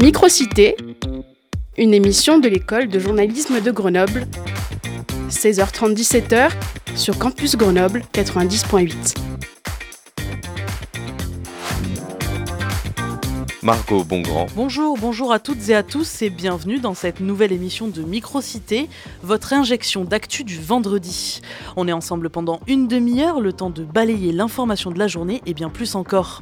Microcité, 0.00 0.76
une 1.76 1.92
émission 1.92 2.38
de 2.38 2.48
l'école 2.48 2.88
de 2.88 3.00
journalisme 3.00 3.60
de 3.60 3.72
Grenoble. 3.72 4.28
16h30 5.28 5.92
17h 5.92 6.50
sur 6.94 7.18
Campus 7.18 7.56
Grenoble 7.56 8.04
90.8. 8.14 9.27
Margot 13.68 14.02
Bongrand. 14.02 14.46
Bonjour, 14.56 14.96
bonjour 14.96 15.30
à 15.30 15.38
toutes 15.38 15.68
et 15.68 15.74
à 15.74 15.82
tous 15.82 16.22
et 16.22 16.30
bienvenue 16.30 16.78
dans 16.78 16.94
cette 16.94 17.20
nouvelle 17.20 17.52
émission 17.52 17.86
de 17.86 18.00
Microcité, 18.00 18.88
votre 19.22 19.52
injection 19.52 20.04
d'actu 20.04 20.42
du 20.42 20.58
vendredi. 20.58 21.42
On 21.76 21.86
est 21.86 21.92
ensemble 21.92 22.30
pendant 22.30 22.60
une 22.66 22.88
demi-heure, 22.88 23.42
le 23.42 23.52
temps 23.52 23.68
de 23.68 23.84
balayer 23.84 24.32
l'information 24.32 24.90
de 24.90 24.98
la 24.98 25.06
journée 25.06 25.42
et 25.44 25.52
bien 25.52 25.68
plus 25.68 25.96
encore. 25.96 26.40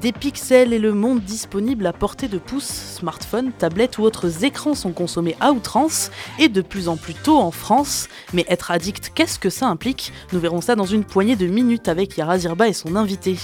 Des 0.00 0.12
pixels 0.12 0.72
et 0.72 0.78
le 0.78 0.94
monde 0.94 1.20
disponible 1.20 1.86
à 1.86 1.92
portée 1.92 2.28
de 2.28 2.38
pouce, 2.38 2.96
smartphones, 2.98 3.52
tablettes 3.52 3.98
ou 3.98 4.02
autres 4.02 4.44
écrans 4.44 4.74
sont 4.74 4.92
consommés 4.92 5.36
à 5.40 5.52
outrance 5.52 6.10
et 6.38 6.48
de 6.48 6.62
plus 6.62 6.88
en 6.88 6.96
plus 6.96 7.14
tôt 7.14 7.38
en 7.38 7.50
France. 7.50 8.08
Mais 8.32 8.44
être 8.48 8.70
addict, 8.70 9.12
qu'est-ce 9.14 9.38
que 9.38 9.50
ça 9.50 9.66
implique? 9.66 10.12
Nous 10.32 10.40
verrons 10.40 10.62
ça 10.62 10.76
dans 10.76 10.84
une 10.86 11.04
poignée 11.04 11.36
de 11.36 11.46
minutes 11.46 11.88
avec 11.88 12.16
Yara 12.16 12.38
Zirba 12.38 12.68
et 12.68 12.72
son 12.72 12.96
invité. 12.96 13.36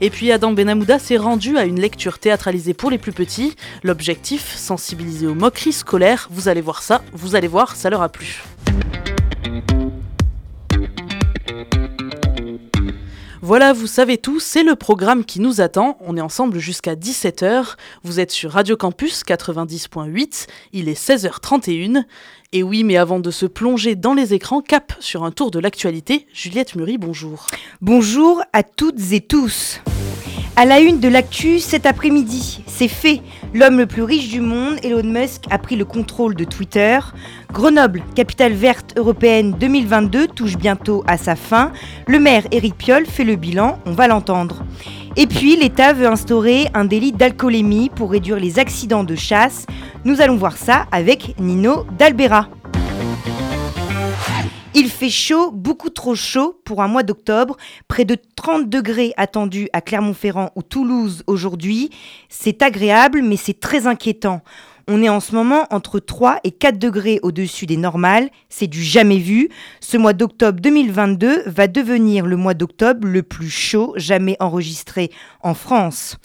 Et 0.00 0.10
puis 0.10 0.32
Adam 0.32 0.52
Benamouda 0.52 0.98
s'est 0.98 1.16
rendu 1.16 1.56
à 1.56 1.64
une 1.64 1.80
lecture 1.80 2.18
pour 2.76 2.90
les 2.90 2.98
plus 2.98 3.12
petits. 3.12 3.56
L'objectif, 3.82 4.54
sensibiliser 4.56 5.26
aux 5.26 5.34
moqueries 5.34 5.72
scolaires. 5.72 6.28
Vous 6.30 6.48
allez 6.48 6.60
voir 6.60 6.80
ça, 6.80 7.02
vous 7.12 7.34
allez 7.34 7.48
voir, 7.48 7.74
ça 7.74 7.90
leur 7.90 8.02
a 8.02 8.08
plu. 8.08 8.44
Voilà, 13.42 13.72
vous 13.72 13.86
savez 13.86 14.16
tout, 14.16 14.40
c'est 14.40 14.62
le 14.62 14.76
programme 14.76 15.24
qui 15.24 15.40
nous 15.40 15.60
attend. 15.60 15.96
On 16.00 16.16
est 16.16 16.20
ensemble 16.20 16.58
jusqu'à 16.58 16.94
17h. 16.94 17.74
Vous 18.02 18.20
êtes 18.20 18.30
sur 18.30 18.52
Radio 18.52 18.76
Campus 18.76 19.22
90.8. 19.24 20.46
Il 20.72 20.88
est 20.88 21.00
16h31. 21.00 22.04
Et 22.52 22.62
oui, 22.62 22.84
mais 22.84 22.96
avant 22.96 23.18
de 23.18 23.30
se 23.30 23.46
plonger 23.46 23.96
dans 23.96 24.14
les 24.14 24.34
écrans, 24.34 24.62
cap 24.62 24.94
sur 25.00 25.24
un 25.24 25.32
tour 25.32 25.50
de 25.50 25.58
l'actualité. 25.58 26.26
Juliette 26.32 26.76
Murie, 26.76 26.98
bonjour. 26.98 27.48
Bonjour 27.80 28.42
à 28.52 28.62
toutes 28.62 29.12
et 29.12 29.20
tous. 29.20 29.80
À 30.58 30.64
la 30.64 30.80
une 30.80 31.00
de 31.00 31.08
l'actu 31.08 31.58
cet 31.58 31.84
après-midi, 31.84 32.62
c'est 32.66 32.88
fait. 32.88 33.20
L'homme 33.52 33.76
le 33.76 33.84
plus 33.84 34.02
riche 34.02 34.30
du 34.30 34.40
monde, 34.40 34.78
Elon 34.82 35.02
Musk, 35.02 35.42
a 35.50 35.58
pris 35.58 35.76
le 35.76 35.84
contrôle 35.84 36.34
de 36.34 36.44
Twitter. 36.44 36.98
Grenoble, 37.52 38.02
capitale 38.14 38.54
verte 38.54 38.94
européenne 38.96 39.54
2022, 39.60 40.28
touche 40.28 40.56
bientôt 40.56 41.04
à 41.06 41.18
sa 41.18 41.36
fin. 41.36 41.72
Le 42.06 42.18
maire 42.18 42.44
Éric 42.52 42.74
Piolle 42.78 43.04
fait 43.04 43.24
le 43.24 43.36
bilan, 43.36 43.78
on 43.84 43.92
va 43.92 44.08
l'entendre. 44.08 44.64
Et 45.16 45.26
puis, 45.26 45.56
l'État 45.56 45.92
veut 45.92 46.06
instaurer 46.06 46.68
un 46.72 46.86
délit 46.86 47.12
d'alcoolémie 47.12 47.90
pour 47.90 48.10
réduire 48.10 48.40
les 48.40 48.58
accidents 48.58 49.04
de 49.04 49.14
chasse. 49.14 49.66
Nous 50.06 50.22
allons 50.22 50.36
voir 50.36 50.56
ça 50.56 50.86
avec 50.90 51.38
Nino 51.38 51.84
Dalbera. 51.98 52.48
Il 54.78 54.90
fait 54.90 55.08
chaud, 55.08 55.52
beaucoup 55.52 55.88
trop 55.88 56.14
chaud 56.14 56.60
pour 56.66 56.82
un 56.82 56.86
mois 56.86 57.02
d'octobre. 57.02 57.56
Près 57.88 58.04
de 58.04 58.14
30 58.36 58.68
degrés 58.68 59.14
attendus 59.16 59.70
à 59.72 59.80
Clermont-Ferrand 59.80 60.50
ou 60.54 60.62
Toulouse 60.62 61.22
aujourd'hui. 61.26 61.88
C'est 62.28 62.60
agréable, 62.60 63.22
mais 63.22 63.38
c'est 63.38 63.58
très 63.58 63.86
inquiétant. 63.86 64.42
On 64.86 65.02
est 65.02 65.08
en 65.08 65.20
ce 65.20 65.34
moment 65.34 65.64
entre 65.70 65.98
3 65.98 66.40
et 66.44 66.50
4 66.50 66.78
degrés 66.78 67.20
au-dessus 67.22 67.64
des 67.64 67.78
normales. 67.78 68.28
C'est 68.50 68.66
du 68.66 68.82
jamais 68.82 69.16
vu. 69.16 69.48
Ce 69.80 69.96
mois 69.96 70.12
d'octobre 70.12 70.60
2022 70.60 71.44
va 71.46 71.68
devenir 71.68 72.26
le 72.26 72.36
mois 72.36 72.52
d'octobre 72.52 73.08
le 73.08 73.22
plus 73.22 73.48
chaud 73.48 73.94
jamais 73.96 74.36
enregistré 74.40 75.10
en 75.40 75.54
France. 75.54 76.18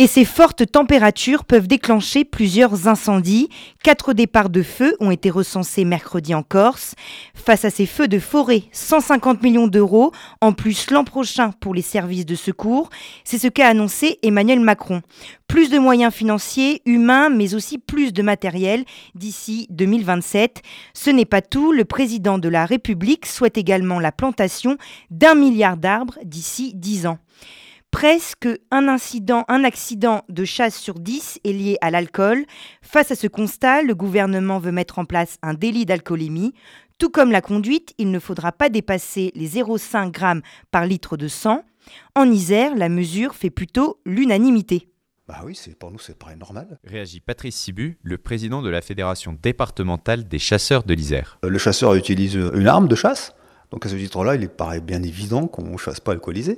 Et 0.00 0.06
ces 0.06 0.24
fortes 0.24 0.70
températures 0.70 1.44
peuvent 1.44 1.66
déclencher 1.66 2.24
plusieurs 2.24 2.86
incendies. 2.86 3.48
Quatre 3.82 4.12
départs 4.12 4.48
de 4.48 4.62
feu 4.62 4.94
ont 5.00 5.10
été 5.10 5.28
recensés 5.28 5.84
mercredi 5.84 6.36
en 6.36 6.44
Corse. 6.44 6.94
Face 7.34 7.64
à 7.64 7.70
ces 7.70 7.84
feux 7.84 8.06
de 8.06 8.20
forêt, 8.20 8.62
150 8.70 9.42
millions 9.42 9.66
d'euros 9.66 10.12
en 10.40 10.52
plus 10.52 10.92
l'an 10.92 11.02
prochain 11.02 11.50
pour 11.50 11.74
les 11.74 11.82
services 11.82 12.26
de 12.26 12.36
secours. 12.36 12.90
C'est 13.24 13.38
ce 13.38 13.48
qu'a 13.48 13.66
annoncé 13.66 14.20
Emmanuel 14.22 14.60
Macron. 14.60 15.02
Plus 15.48 15.68
de 15.68 15.80
moyens 15.80 16.14
financiers, 16.14 16.80
humains, 16.86 17.28
mais 17.28 17.56
aussi 17.56 17.78
plus 17.78 18.12
de 18.12 18.22
matériel 18.22 18.84
d'ici 19.16 19.66
2027. 19.70 20.62
Ce 20.94 21.10
n'est 21.10 21.24
pas 21.24 21.42
tout. 21.42 21.72
Le 21.72 21.84
président 21.84 22.38
de 22.38 22.48
la 22.48 22.66
République 22.66 23.26
souhaite 23.26 23.58
également 23.58 23.98
la 23.98 24.12
plantation 24.12 24.78
d'un 25.10 25.34
milliard 25.34 25.76
d'arbres 25.76 26.20
d'ici 26.22 26.72
10 26.76 27.08
ans. 27.08 27.18
Presque 27.90 28.48
un 28.70 28.86
incident, 28.86 29.44
un 29.48 29.64
accident 29.64 30.22
de 30.28 30.44
chasse 30.44 30.76
sur 30.76 31.00
10 31.00 31.40
est 31.42 31.52
lié 31.52 31.78
à 31.80 31.90
l'alcool. 31.90 32.44
Face 32.82 33.10
à 33.10 33.16
ce 33.16 33.26
constat, 33.26 33.82
le 33.82 33.94
gouvernement 33.94 34.58
veut 34.58 34.72
mettre 34.72 34.98
en 34.98 35.06
place 35.06 35.38
un 35.42 35.54
délit 35.54 35.86
d'alcoolémie. 35.86 36.52
Tout 36.98 37.08
comme 37.08 37.32
la 37.32 37.40
conduite, 37.40 37.94
il 37.96 38.10
ne 38.10 38.18
faudra 38.18 38.52
pas 38.52 38.68
dépasser 38.68 39.32
les 39.34 39.48
0,5 39.48 40.16
g 40.18 40.40
par 40.70 40.84
litre 40.84 41.16
de 41.16 41.28
sang. 41.28 41.64
En 42.14 42.30
Isère, 42.30 42.76
la 42.76 42.90
mesure 42.90 43.34
fait 43.34 43.50
plutôt 43.50 44.00
l'unanimité. 44.04 44.90
Bah 45.26 45.40
oui, 45.44 45.54
c'est 45.54 45.78
pour 45.78 45.90
nous 45.90 45.98
c'est 45.98 46.18
pas 46.18 46.34
normal. 46.36 46.78
Réagit 46.84 47.20
Patrice 47.20 47.56
Sibu, 47.56 47.98
le 48.02 48.18
président 48.18 48.62
de 48.62 48.68
la 48.68 48.82
fédération 48.82 49.36
départementale 49.42 50.28
des 50.28 50.38
chasseurs 50.38 50.84
de 50.84 50.94
l'Isère. 50.94 51.38
Euh, 51.44 51.48
le 51.48 51.58
chasseur 51.58 51.94
utilise 51.94 52.34
une 52.34 52.66
arme 52.66 52.88
de 52.88 52.94
chasse, 52.94 53.34
donc 53.70 53.84
à 53.84 53.88
ce 53.88 53.96
titre-là, 53.96 54.36
il 54.36 54.48
paraît 54.48 54.80
bien 54.80 55.02
évident 55.02 55.46
qu'on 55.46 55.62
ne 55.62 55.76
chasse 55.76 56.00
pas 56.00 56.12
alcoolisé. 56.12 56.56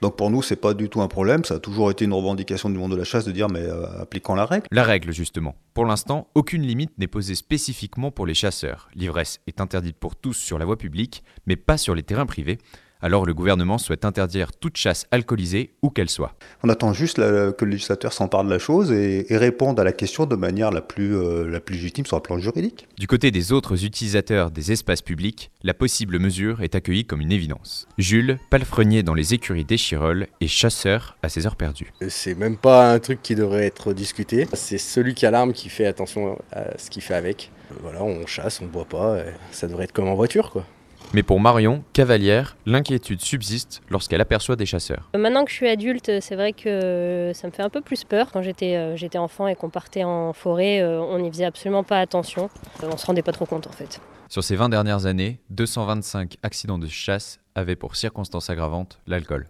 Donc 0.00 0.16
pour 0.16 0.30
nous, 0.30 0.42
c'est 0.42 0.56
pas 0.56 0.72
du 0.72 0.88
tout 0.88 1.02
un 1.02 1.08
problème. 1.08 1.44
Ça 1.44 1.54
a 1.54 1.58
toujours 1.58 1.90
été 1.90 2.06
une 2.06 2.12
revendication 2.12 2.70
du 2.70 2.78
monde 2.78 2.92
de 2.92 2.96
la 2.96 3.04
chasse 3.04 3.24
de 3.24 3.32
dire 3.32 3.48
mais 3.48 3.60
euh, 3.60 4.00
appliquons 4.00 4.34
la 4.34 4.46
règle. 4.46 4.66
La 4.70 4.82
règle, 4.82 5.12
justement. 5.12 5.54
Pour 5.74 5.84
l'instant, 5.84 6.28
aucune 6.34 6.62
limite 6.62 6.92
n'est 6.98 7.06
posée 7.06 7.34
spécifiquement 7.34 8.10
pour 8.10 8.26
les 8.26 8.34
chasseurs. 8.34 8.88
L'ivresse 8.94 9.40
est 9.46 9.60
interdite 9.60 9.96
pour 9.96 10.16
tous 10.16 10.34
sur 10.34 10.58
la 10.58 10.64
voie 10.64 10.78
publique, 10.78 11.22
mais 11.46 11.56
pas 11.56 11.76
sur 11.76 11.94
les 11.94 12.02
terrains 12.02 12.26
privés. 12.26 12.58
Alors 13.02 13.24
le 13.24 13.32
gouvernement 13.32 13.78
souhaite 13.78 14.04
interdire 14.04 14.52
toute 14.52 14.76
chasse 14.76 15.06
alcoolisée, 15.10 15.70
où 15.82 15.88
qu'elle 15.88 16.10
soit. 16.10 16.34
On 16.62 16.68
attend 16.68 16.92
juste 16.92 17.16
que 17.16 17.64
le 17.64 17.70
législateur 17.70 18.12
s'empare 18.12 18.44
de 18.44 18.50
la 18.50 18.58
chose 18.58 18.92
et, 18.92 19.26
réponde 19.30 19.80
à 19.80 19.84
la 19.84 19.92
question 19.92 20.26
de 20.26 20.36
manière 20.36 20.70
la 20.70 20.82
plus, 20.82 21.16
euh, 21.16 21.48
la 21.48 21.60
plus 21.60 21.76
légitime 21.76 22.04
sur 22.04 22.16
le 22.16 22.22
plan 22.22 22.38
juridique. 22.38 22.86
Du 22.98 23.06
côté 23.06 23.30
des 23.30 23.52
autres 23.52 23.84
utilisateurs 23.84 24.50
des 24.50 24.72
espaces 24.72 25.00
publics, 25.00 25.50
la 25.62 25.72
possible 25.72 26.18
mesure 26.18 26.62
est 26.62 26.74
accueillie 26.74 27.06
comme 27.06 27.22
une 27.22 27.32
évidence. 27.32 27.88
Jules, 27.96 28.38
palefrenier 28.50 29.02
dans 29.02 29.14
les 29.14 29.32
écuries 29.32 29.64
d'Échirol 29.64 30.26
et 30.42 30.48
chasseur 30.48 31.16
à 31.22 31.30
ses 31.30 31.46
heures 31.46 31.56
perdues. 31.56 31.92
C'est 32.08 32.34
même 32.34 32.58
pas 32.58 32.92
un 32.92 32.98
truc 32.98 33.22
qui 33.22 33.34
devrait 33.34 33.64
être 33.64 33.94
discuté. 33.94 34.46
C'est 34.52 34.78
celui 34.78 35.14
qui 35.14 35.24
a 35.24 35.30
l'arme 35.30 35.54
qui 35.54 35.70
fait 35.70 35.86
attention 35.86 36.38
à 36.52 36.76
ce 36.76 36.90
qu'il 36.90 37.02
fait 37.02 37.14
avec. 37.14 37.50
Voilà, 37.82 38.02
on 38.02 38.26
chasse, 38.26 38.60
on 38.60 38.66
boit 38.66 38.84
pas, 38.84 39.22
ça 39.52 39.68
devrait 39.68 39.84
être 39.84 39.92
comme 39.92 40.08
en 40.08 40.16
voiture 40.16 40.50
quoi. 40.50 40.66
Mais 41.12 41.24
pour 41.24 41.40
Marion, 41.40 41.82
cavalière, 41.92 42.56
l'inquiétude 42.66 43.20
subsiste 43.20 43.82
lorsqu'elle 43.90 44.20
aperçoit 44.20 44.54
des 44.54 44.66
chasseurs. 44.66 45.10
Maintenant 45.16 45.44
que 45.44 45.50
je 45.50 45.56
suis 45.56 45.68
adulte, 45.68 46.20
c'est 46.20 46.36
vrai 46.36 46.52
que 46.52 47.32
ça 47.34 47.48
me 47.48 47.52
fait 47.52 47.62
un 47.62 47.68
peu 47.68 47.80
plus 47.80 48.04
peur. 48.04 48.30
Quand 48.32 48.42
j'étais 48.42 48.76
euh, 48.76 48.96
enfant 49.18 49.48
et 49.48 49.56
qu'on 49.56 49.70
partait 49.70 50.04
en 50.04 50.32
forêt, 50.32 50.80
euh, 50.80 51.00
on 51.00 51.18
n'y 51.18 51.28
faisait 51.30 51.44
absolument 51.44 51.82
pas 51.82 51.98
attention. 51.98 52.48
On 52.82 52.96
se 52.96 53.06
rendait 53.06 53.22
pas 53.22 53.32
trop 53.32 53.44
compte 53.44 53.66
en 53.66 53.72
fait. 53.72 54.00
Sur 54.28 54.44
ces 54.44 54.54
20 54.54 54.68
dernières 54.68 55.06
années, 55.06 55.40
225 55.50 56.36
accidents 56.44 56.78
de 56.78 56.86
chasse 56.86 57.40
avaient 57.56 57.74
pour 57.74 57.96
circonstance 57.96 58.48
aggravante 58.48 59.00
l'alcool. 59.08 59.48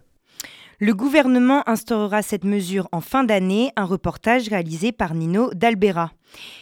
Le 0.83 0.95
gouvernement 0.95 1.61
instaurera 1.69 2.23
cette 2.23 2.43
mesure 2.43 2.89
en 2.91 3.01
fin 3.01 3.23
d'année, 3.23 3.71
un 3.75 3.85
reportage 3.85 4.49
réalisé 4.49 4.91
par 4.91 5.13
Nino 5.13 5.53
Dalbera. 5.53 6.11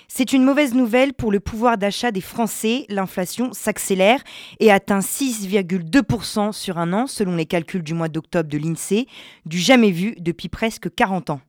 C'est 0.10 0.34
une 0.34 0.44
mauvaise 0.44 0.74
nouvelle 0.74 1.14
pour 1.14 1.32
le 1.32 1.40
pouvoir 1.40 1.78
d'achat 1.78 2.12
des 2.12 2.20
Français. 2.20 2.86
L'inflation 2.90 3.54
s'accélère 3.54 4.22
et 4.60 4.74
atteint 4.74 5.00
6,2% 5.00 6.52
sur 6.52 6.80
un 6.80 6.92
an 6.92 7.08
selon 7.08 7.38
les 7.38 7.46
calculs 7.46 7.82
du 7.82 7.94
mois 7.94 8.10
d'octobre 8.10 8.50
de 8.50 8.58
l'INSEE, 8.58 9.08
du 9.46 9.58
jamais 9.58 9.92
vu 9.92 10.16
depuis 10.20 10.50
presque 10.50 10.94
40 10.94 11.30
ans. 11.30 11.40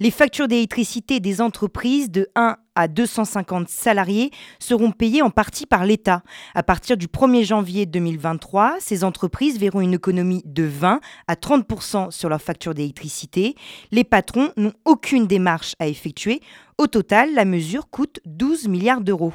Les 0.00 0.10
factures 0.10 0.48
d'électricité 0.48 1.20
des 1.20 1.42
entreprises 1.42 2.10
de 2.10 2.28
1 2.36 2.56
à 2.78 2.86
250 2.86 3.68
salariés 3.68 4.30
seront 4.60 4.92
payées 4.92 5.20
en 5.20 5.30
partie 5.30 5.66
par 5.66 5.84
l'État. 5.84 6.22
À 6.54 6.62
partir 6.62 6.96
du 6.96 7.08
1er 7.08 7.44
janvier 7.44 7.86
2023, 7.86 8.76
ces 8.78 9.02
entreprises 9.02 9.58
verront 9.58 9.80
une 9.80 9.94
économie 9.94 10.42
de 10.44 10.62
20 10.62 11.00
à 11.26 11.36
30 11.36 12.10
sur 12.10 12.28
leur 12.28 12.40
facture 12.40 12.74
d'électricité. 12.74 13.56
Les 13.90 14.04
patrons 14.04 14.52
n'ont 14.56 14.74
aucune 14.84 15.26
démarche 15.26 15.74
à 15.80 15.88
effectuer. 15.88 16.40
Au 16.78 16.86
total, 16.86 17.34
la 17.34 17.44
mesure 17.44 17.90
coûte 17.90 18.20
12 18.26 18.68
milliards 18.68 19.00
d'euros 19.00 19.32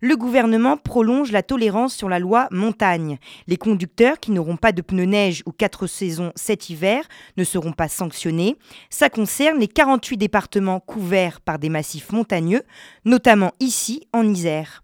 le 0.00 0.16
gouvernement 0.16 0.76
prolonge 0.76 1.32
la 1.32 1.42
tolérance 1.42 1.94
sur 1.94 2.08
la 2.08 2.18
loi 2.18 2.48
montagne. 2.50 3.18
Les 3.46 3.56
conducteurs 3.56 4.20
qui 4.20 4.30
n'auront 4.30 4.56
pas 4.56 4.72
de 4.72 4.82
pneus 4.82 5.04
neige 5.04 5.42
ou 5.46 5.52
quatre 5.52 5.86
saisons 5.86 6.32
cet 6.34 6.70
hiver 6.70 7.04
ne 7.36 7.44
seront 7.44 7.72
pas 7.72 7.88
sanctionnés. 7.88 8.56
Ça 8.90 9.10
concerne 9.10 9.58
les 9.58 9.68
48 9.68 10.16
départements 10.16 10.80
couverts 10.80 11.40
par 11.40 11.58
des 11.58 11.68
massifs 11.68 12.12
montagneux, 12.12 12.62
notamment 13.04 13.52
ici 13.60 14.06
en 14.12 14.26
Isère. 14.28 14.82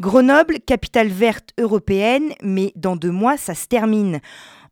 Grenoble, 0.00 0.60
capitale 0.60 1.08
verte 1.08 1.50
européenne, 1.58 2.32
mais 2.40 2.72
dans 2.76 2.94
deux 2.94 3.10
mois, 3.10 3.36
ça 3.36 3.56
se 3.56 3.66
termine. 3.66 4.20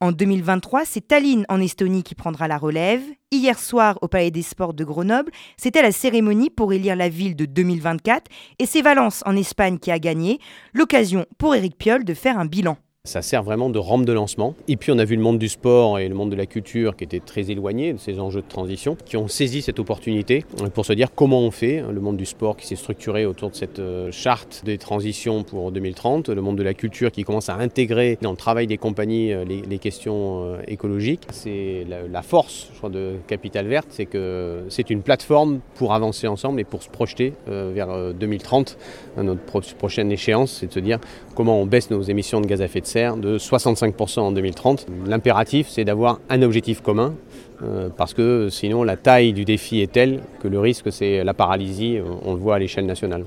En 0.01 0.13
2023, 0.13 0.85
c'est 0.85 1.09
Tallinn 1.09 1.47
en 1.49 1.59
Estonie 1.59 2.03
qui 2.03 2.15
prendra 2.15 2.49
la 2.49 2.59
relève. 2.59 3.01
Hier 3.31 3.59
soir, 3.59 3.99
au 4.03 4.09
Palais 4.09 4.31
des 4.31 4.43
Sports 4.43 4.75
de 4.75 4.85
Grenoble, 4.85 5.33
c'était 5.57 5.81
la 5.81 5.91
cérémonie 5.91 6.51
pour 6.51 6.75
élire 6.75 6.97
la 6.97 7.09
ville 7.09 7.35
de 7.35 7.47
2024 7.47 8.31
et 8.59 8.67
c'est 8.67 8.83
Valence 8.83 9.23
en 9.25 9.35
Espagne 9.37 9.79
qui 9.79 9.91
a 9.91 9.99
gagné. 9.99 10.39
L'occasion 10.75 11.25
pour 11.39 11.55
Éric 11.55 11.79
Piolle 11.79 12.05
de 12.05 12.13
faire 12.13 12.39
un 12.39 12.45
bilan. 12.45 12.77
Ça 13.07 13.23
sert 13.23 13.45
vraiment 13.45 13.71
de 13.71 13.79
rampe 13.79 14.05
de 14.05 14.13
lancement. 14.13 14.55
Et 14.67 14.77
puis 14.77 14.91
on 14.91 14.99
a 14.99 15.05
vu 15.05 15.15
le 15.15 15.23
monde 15.23 15.39
du 15.39 15.49
sport 15.49 16.01
et 16.01 16.09
le 16.09 16.15
monde 16.15 16.31
de 16.31 16.37
la 16.37 16.47
culture 16.47 16.97
qui 16.97 17.05
étaient 17.05 17.21
très 17.21 17.51
éloignés 17.51 17.93
de 17.93 17.99
ces 17.99 18.19
enjeux 18.19 18.43
de 18.43 18.49
transition, 18.49 18.97
qui 19.05 19.17
ont 19.17 19.29
saisi 19.29 19.63
cette 19.63 19.79
opportunité 19.79 20.45
pour 20.75 20.85
se 20.85 20.93
dire 20.93 21.15
comment 21.15 21.41
on 21.41 21.53
fait. 21.53 21.83
Le 21.89 22.01
monde 22.01 22.17
du 22.17 22.27
sport 22.27 22.57
qui 22.57 22.67
s'est 22.67 22.77
structuré 22.77 23.27
autour 23.27 23.51
de 23.51 23.55
cette 23.55 23.79
euh, 23.79 24.11
charte 24.11 24.63
des 24.65 24.77
transitions 24.77 25.45
pour 25.45 25.71
2030, 25.71 26.31
le 26.31 26.43
monde 26.43 26.59
de 26.59 26.63
la 26.63 26.75
culture 26.75 27.13
qui 27.13 27.23
commence 27.23 27.49
à 27.49 27.55
intégrer 27.55 28.19
dans 28.23 28.33
le 28.33 28.37
travail 28.37 28.67
des 28.67 28.77
compagnies 28.77 29.33
euh, 29.33 29.45
les, 29.45 29.79
questions 29.79 30.43
euh, 30.43 30.59
écologiques. 30.67 31.27
C'est 31.31 31.87
la, 31.89 32.23
force 32.23 32.73
de 32.91 33.17
Capital 33.29 33.67
Verte, 33.67 33.89
c'est 33.91 34.07
que 34.07 34.65
c'est 34.69 34.91
une 34.91 35.03
plateforme 35.03 35.61
pour 35.77 35.95
avancer 35.95 36.27
ensemble 36.27 36.61
et 36.61 36.65
pour 36.65 36.83
se 36.83 36.89
projeter 36.89 37.35
vers 37.47 38.15
2030. 38.15 38.77
Notre 39.19 39.43
prochaine 39.77 40.11
échéance, 40.11 40.59
c'est 40.59 40.67
de 40.67 40.73
se 40.73 40.81
dire 40.81 40.99
comment 41.35 41.61
on 41.61 41.67
baisse 41.67 41.91
nos 41.91 42.03
émissions 42.03 42.41
de 42.41 42.47
gaz 42.47 42.63
à 42.63 42.65
effet 42.65 42.81
de 42.81 42.87
serre 42.87 42.96
de 42.97 43.39
65% 43.39 44.21
en 44.21 44.33
2030. 44.33 44.87
L'impératif, 45.07 45.69
c'est 45.69 45.85
d'avoir 45.85 46.21
un 46.31 46.43
objectif 46.43 46.81
commun, 46.81 47.15
euh, 47.63 47.89
parce 47.95 48.15
que 48.15 48.49
sinon 48.51 48.83
la 48.83 48.97
taille 48.97 49.33
du 49.33 49.45
défi 49.45 49.81
est 49.81 49.93
telle 49.93 50.21
que 50.41 50.49
le 50.49 50.59
risque, 50.59 50.91
c'est 50.91 51.23
la 51.23 51.35
paralysie, 51.35 51.99
on 52.25 52.35
le 52.35 52.41
voit 52.41 52.57
à 52.57 52.59
l'échelle 52.59 52.87
nationale. 52.87 53.25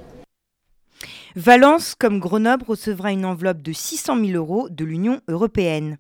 Valence, 1.36 1.94
comme 1.94 2.20
Grenoble, 2.20 2.66
recevra 2.68 3.12
une 3.12 3.24
enveloppe 3.24 3.62
de 3.62 3.72
600 3.72 4.26
000 4.26 4.32
euros 4.32 4.68
de 4.70 4.84
l'Union 4.84 5.22
européenne. 5.28 5.98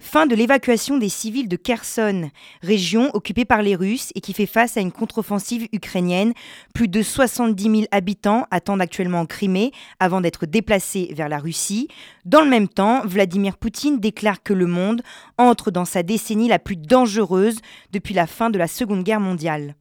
Fin 0.00 0.26
de 0.26 0.34
l'évacuation 0.34 0.96
des 0.96 1.10
civils 1.10 1.48
de 1.48 1.56
Kherson, 1.56 2.30
région 2.62 3.10
occupée 3.14 3.44
par 3.44 3.60
les 3.60 3.76
Russes 3.76 4.10
et 4.14 4.22
qui 4.22 4.32
fait 4.32 4.46
face 4.46 4.78
à 4.78 4.80
une 4.80 4.90
contre-offensive 4.90 5.68
ukrainienne. 5.72 6.32
Plus 6.74 6.88
de 6.88 7.02
70 7.02 7.62
000 7.62 7.82
habitants 7.90 8.46
attendent 8.50 8.80
actuellement 8.80 9.20
en 9.20 9.26
Crimée 9.26 9.72
avant 9.98 10.22
d'être 10.22 10.46
déplacés 10.46 11.12
vers 11.14 11.28
la 11.28 11.38
Russie. 11.38 11.88
Dans 12.24 12.40
le 12.40 12.48
même 12.48 12.68
temps, 12.68 13.02
Vladimir 13.04 13.58
Poutine 13.58 14.00
déclare 14.00 14.42
que 14.42 14.54
le 14.54 14.66
monde 14.66 15.02
entre 15.36 15.70
dans 15.70 15.84
sa 15.84 16.02
décennie 16.02 16.48
la 16.48 16.58
plus 16.58 16.76
dangereuse 16.76 17.60
depuis 17.92 18.14
la 18.14 18.26
fin 18.26 18.48
de 18.48 18.58
la 18.58 18.66
Seconde 18.66 19.04
Guerre 19.04 19.20
mondiale. 19.20 19.74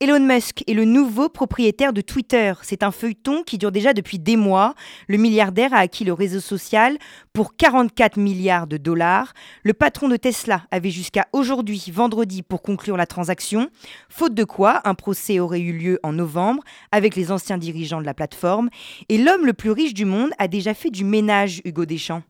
Elon 0.00 0.20
Musk 0.20 0.64
est 0.66 0.74
le 0.74 0.84
nouveau 0.84 1.28
propriétaire 1.28 1.92
de 1.92 2.00
Twitter. 2.00 2.54
C'est 2.62 2.82
un 2.82 2.90
feuilleton 2.90 3.44
qui 3.44 3.56
dure 3.56 3.70
déjà 3.70 3.92
depuis 3.92 4.18
des 4.18 4.36
mois. 4.36 4.74
Le 5.06 5.16
milliardaire 5.16 5.72
a 5.72 5.78
acquis 5.78 6.04
le 6.04 6.12
réseau 6.12 6.40
social 6.40 6.98
pour 7.32 7.54
44 7.56 8.16
milliards 8.16 8.66
de 8.66 8.78
dollars. 8.78 9.32
Le 9.62 9.74
patron 9.74 10.08
de 10.08 10.16
Tesla 10.16 10.62
avait 10.70 10.90
jusqu'à 10.90 11.28
aujourd'hui, 11.32 11.84
vendredi, 11.92 12.42
pour 12.42 12.62
conclure 12.62 12.96
la 12.96 13.06
transaction. 13.06 13.70
Faute 14.08 14.34
de 14.34 14.44
quoi, 14.44 14.80
un 14.84 14.94
procès 14.94 15.38
aurait 15.38 15.60
eu 15.60 15.72
lieu 15.72 16.00
en 16.02 16.12
novembre 16.12 16.64
avec 16.90 17.14
les 17.14 17.30
anciens 17.30 17.58
dirigeants 17.58 18.00
de 18.00 18.06
la 18.06 18.14
plateforme. 18.14 18.70
Et 19.08 19.18
l'homme 19.18 19.46
le 19.46 19.52
plus 19.52 19.70
riche 19.70 19.94
du 19.94 20.04
monde 20.04 20.30
a 20.38 20.48
déjà 20.48 20.74
fait 20.74 20.90
du 20.90 21.04
ménage, 21.04 21.62
Hugo 21.64 21.84
Deschamps. 21.84 22.22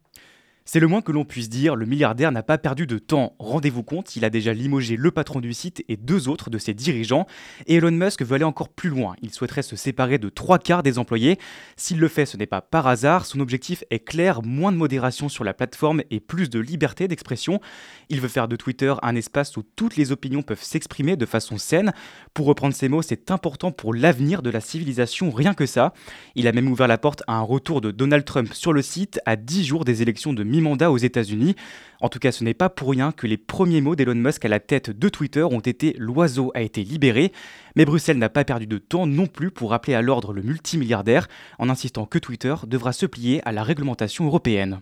C'est 0.64 0.79
le 0.79 0.87
moins 0.87 1.03
que 1.03 1.11
l'on 1.11 1.25
puisse 1.25 1.49
dire, 1.49 1.75
le 1.75 1.87
milliardaire 1.87 2.31
n'a 2.31 2.44
pas 2.44 2.56
perdu 2.56 2.87
de 2.87 2.99
temps. 2.99 3.35
Rendez-vous 3.41 3.82
compte, 3.82 4.14
il 4.14 4.25
a 4.25 4.31
déjà 4.31 4.53
limogé 4.53 4.97
le 4.97 5.11
patron 5.11 5.41
du 5.41 5.53
site 5.53 5.85
et 5.88 5.97
deux 5.97 6.29
autres 6.29 6.50
de 6.50 6.59
ses 6.59 6.73
dirigeants. 6.73 7.26
Et 7.67 7.76
Elon 7.76 7.91
Musk 7.91 8.23
veut 8.23 8.37
aller 8.37 8.44
encore 8.44 8.69
plus 8.69 8.88
loin. 8.88 9.17
Il 9.23 9.31
souhaiterait 9.31 9.62
se 9.62 9.75
séparer 9.75 10.19
de 10.19 10.29
trois 10.29 10.61
quarts 10.61 10.85
des 10.85 10.99
employés. 10.99 11.38
S'il 11.76 11.99
le 11.99 12.06
fait, 12.06 12.26
ce 12.26 12.37
n'est 12.37 12.47
pas 12.47 12.61
par 12.61 12.87
hasard. 12.87 13.26
Son 13.26 13.41
objectif 13.41 13.82
est 13.91 14.05
clair, 14.05 14.43
moins 14.43 14.70
de 14.70 14.76
modération 14.76 15.29
sur 15.29 15.43
la 15.43 15.53
plateforme 15.53 16.03
et 16.11 16.20
plus 16.20 16.49
de 16.49 16.61
liberté 16.61 17.09
d'expression. 17.09 17.61
Il 18.09 18.20
veut 18.20 18.29
faire 18.29 18.47
de 18.47 18.55
Twitter 18.55 18.94
un 19.03 19.17
espace 19.17 19.56
où 19.56 19.64
toutes 19.64 19.97
les 19.97 20.12
opinions 20.12 20.43
peuvent 20.43 20.62
s'exprimer 20.62 21.17
de 21.17 21.26
façon 21.26 21.59
saine. 21.59 21.93
Pour 22.35 22.47
reprendre 22.47 22.75
ses 22.75 22.88
mots, 22.88 23.03
c'est 23.03 23.32
important 23.32 23.73
pour 23.73 23.94
l'avenir 23.94 24.43
de 24.43 24.50
la 24.50 24.61
civilisation, 24.61 25.31
rien 25.31 25.55
que 25.55 25.67
ça. 25.67 25.93
Il 26.37 26.47
a 26.47 26.53
même 26.53 26.69
ouvert 26.69 26.88
la 26.88 26.99
porte 26.99 27.25
à 27.26 27.35
un 27.35 27.43
retour 27.43 27.81
de 27.81 27.91
Donald 27.91 28.25
Trump 28.25 28.53
sur 28.55 28.73
le 28.73 28.82
site 28.82 29.20
à 29.26 29.35
10 29.35 29.64
jours 29.64 29.85
des 29.85 30.03
élections 30.03 30.32
de 30.32 30.51
mi-mandat 30.52 30.93
aux 30.93 30.99
États-Unis. 30.99 31.56
En 32.00 32.08
tout 32.08 32.19
cas, 32.19 32.31
ce 32.31 32.44
n'est 32.44 32.54
pas 32.54 32.69
pour 32.69 32.90
rien 32.90 33.10
que 33.10 33.26
les 33.26 33.37
premiers 33.37 33.81
mots 33.81 33.96
d'Elon 33.96 34.14
Musk 34.14 34.44
à 34.44 34.49
la 34.49 34.60
tête 34.60 34.90
de 34.90 35.08
Twitter 35.08 35.43
ont 35.43 35.60
été 35.60 35.96
L'oiseau 35.99 36.52
a 36.54 36.60
été 36.60 36.84
libéré. 36.84 37.32
Mais 37.75 37.84
Bruxelles 37.84 38.19
n'a 38.19 38.28
pas 38.28 38.44
perdu 38.44 38.66
de 38.66 38.78
temps 38.78 39.06
non 39.06 39.26
plus 39.26 39.50
pour 39.50 39.70
rappeler 39.70 39.94
à 39.94 40.02
l'ordre 40.02 40.32
le 40.32 40.43
multimilliardaire 40.43 41.26
en 41.58 41.69
insistant 41.69 42.06
que 42.06 42.19
Twitter 42.19 42.54
devra 42.66 42.93
se 42.93 43.06
plier 43.06 43.40
à 43.44 43.52
la 43.52 43.62
réglementation 43.62 44.26
européenne. 44.26 44.81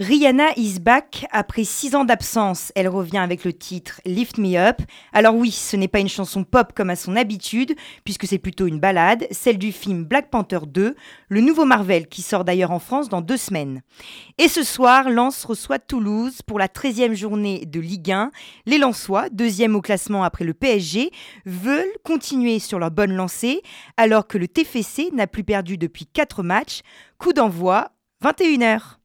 Rihanna 0.00 0.56
is 0.56 0.78
back. 0.80 1.26
Après 1.30 1.62
six 1.62 1.94
ans 1.94 2.06
d'absence, 2.06 2.72
elle 2.74 2.88
revient 2.88 3.18
avec 3.18 3.44
le 3.44 3.52
titre 3.52 4.00
Lift 4.06 4.38
Me 4.38 4.56
Up. 4.56 4.80
Alors 5.12 5.34
oui, 5.34 5.50
ce 5.50 5.76
n'est 5.76 5.88
pas 5.88 5.98
une 5.98 6.08
chanson 6.08 6.42
pop 6.42 6.72
comme 6.74 6.88
à 6.88 6.96
son 6.96 7.16
habitude, 7.16 7.74
puisque 8.02 8.26
c'est 8.26 8.38
plutôt 8.38 8.66
une 8.66 8.80
balade, 8.80 9.26
celle 9.30 9.58
du 9.58 9.72
film 9.72 10.04
Black 10.04 10.30
Panther 10.30 10.60
2, 10.66 10.96
le 11.28 11.40
nouveau 11.42 11.66
Marvel 11.66 12.06
qui 12.08 12.22
sort 12.22 12.46
d'ailleurs 12.46 12.70
en 12.70 12.78
France 12.78 13.10
dans 13.10 13.20
deux 13.20 13.36
semaines. 13.36 13.82
Et 14.38 14.48
ce 14.48 14.62
soir, 14.62 15.10
Lens 15.10 15.44
reçoit 15.44 15.78
Toulouse 15.78 16.40
pour 16.46 16.58
la 16.58 16.68
13e 16.68 17.12
journée 17.12 17.66
de 17.66 17.78
Ligue 17.78 18.10
1. 18.10 18.30
Les 18.64 18.78
Lensois, 18.78 19.28
deuxième 19.28 19.76
au 19.76 19.82
classement 19.82 20.24
après 20.24 20.46
le 20.46 20.54
PSG, 20.54 21.10
veulent 21.44 21.92
continuer 22.04 22.58
sur 22.58 22.78
leur 22.78 22.90
bonne 22.90 23.12
lancée, 23.12 23.60
alors 23.98 24.26
que 24.26 24.38
le 24.38 24.48
TFC 24.48 25.10
n'a 25.12 25.26
plus 25.26 25.44
perdu 25.44 25.76
depuis 25.76 26.06
quatre 26.06 26.42
matchs. 26.42 26.80
Coup 27.18 27.34
d'envoi, 27.34 27.90
21h. 28.24 28.96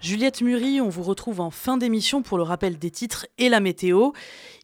Juliette 0.00 0.40
Murie, 0.40 0.80
on 0.80 0.88
vous 0.88 1.04
retrouve 1.04 1.40
en 1.40 1.50
fin 1.50 1.76
d'émission 1.76 2.22
pour 2.22 2.36
le 2.36 2.42
rappel 2.42 2.78
des 2.78 2.90
titres 2.90 3.26
et 3.38 3.48
la 3.48 3.60
météo. 3.60 4.10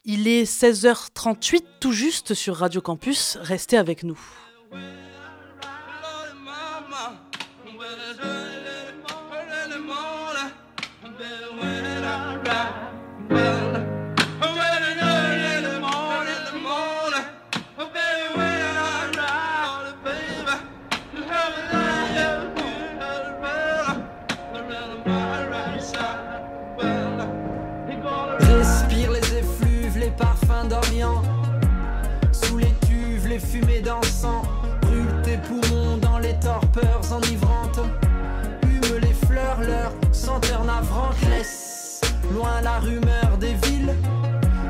Il 0.03 0.27
est 0.27 0.43
16h38 0.43 1.63
tout 1.79 1.93
juste 1.93 2.33
sur 2.33 2.57
Radio 2.57 2.81
Campus. 2.81 3.37
Restez 3.41 3.77
avec 3.77 4.03
nous. 4.03 4.19
Loin 42.39 42.61
la 42.61 42.79
rumeur 42.79 43.37
des 43.37 43.53
villes 43.67 43.93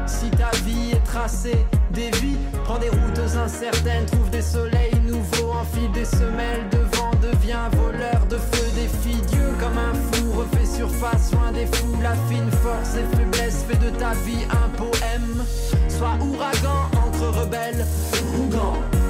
Si 0.07 0.29
ta 0.31 0.49
vie 0.65 0.91
est 0.93 1.03
tracée 1.03 1.65
des 1.91 2.09
vies 2.19 2.37
Prends 2.65 2.79
des 2.79 2.89
routes 2.89 3.35
incertaines, 3.37 4.05
trouve 4.05 4.29
des 4.31 4.41
soleils 4.41 4.99
nouveaux 5.05 5.51
Enfile 5.51 5.91
des 5.93 6.05
semelles 6.05 6.67
de 6.71 6.81
vent, 6.97 7.11
deviens 7.21 7.69
voleur 7.83 8.25
de 8.27 8.37
feu 8.37 8.65
Défie 8.73 9.21
Dieu 9.27 9.47
comme 9.59 9.77
un 9.77 9.93
fou, 10.11 10.39
refait 10.39 10.65
surface 10.65 11.31
loin 11.33 11.51
des 11.51 11.67
fous 11.67 11.97
La 12.01 12.15
fine 12.27 12.51
force 12.63 12.95
et 12.95 13.15
faiblesse 13.15 13.65
fait 13.67 13.79
de 13.85 13.91
ta 13.91 14.13
vie 14.25 14.45
un 14.49 14.69
poème 14.75 15.45
Sois 15.87 16.17
ouragan 16.21 16.89
entre 17.05 17.39
rebelles 17.41 17.85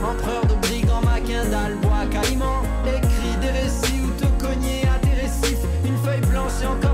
empereur 0.04 0.46
de 0.46 0.56
brigands, 0.68 1.01
Maquindal, 1.01 1.75
bois, 1.82 2.06
caïman. 2.10 2.63
Écris 2.86 3.38
des 3.42 3.51
récits 3.51 4.01
ou 4.06 4.12
te 4.20 4.25
cogner 4.44 4.84
à 4.84 5.00
tes 5.00 5.22
récifs. 5.22 5.63
Une 5.86 5.98
feuille 5.98 6.22
blanche 6.22 6.51
et 6.63 6.68
encore 6.68 6.88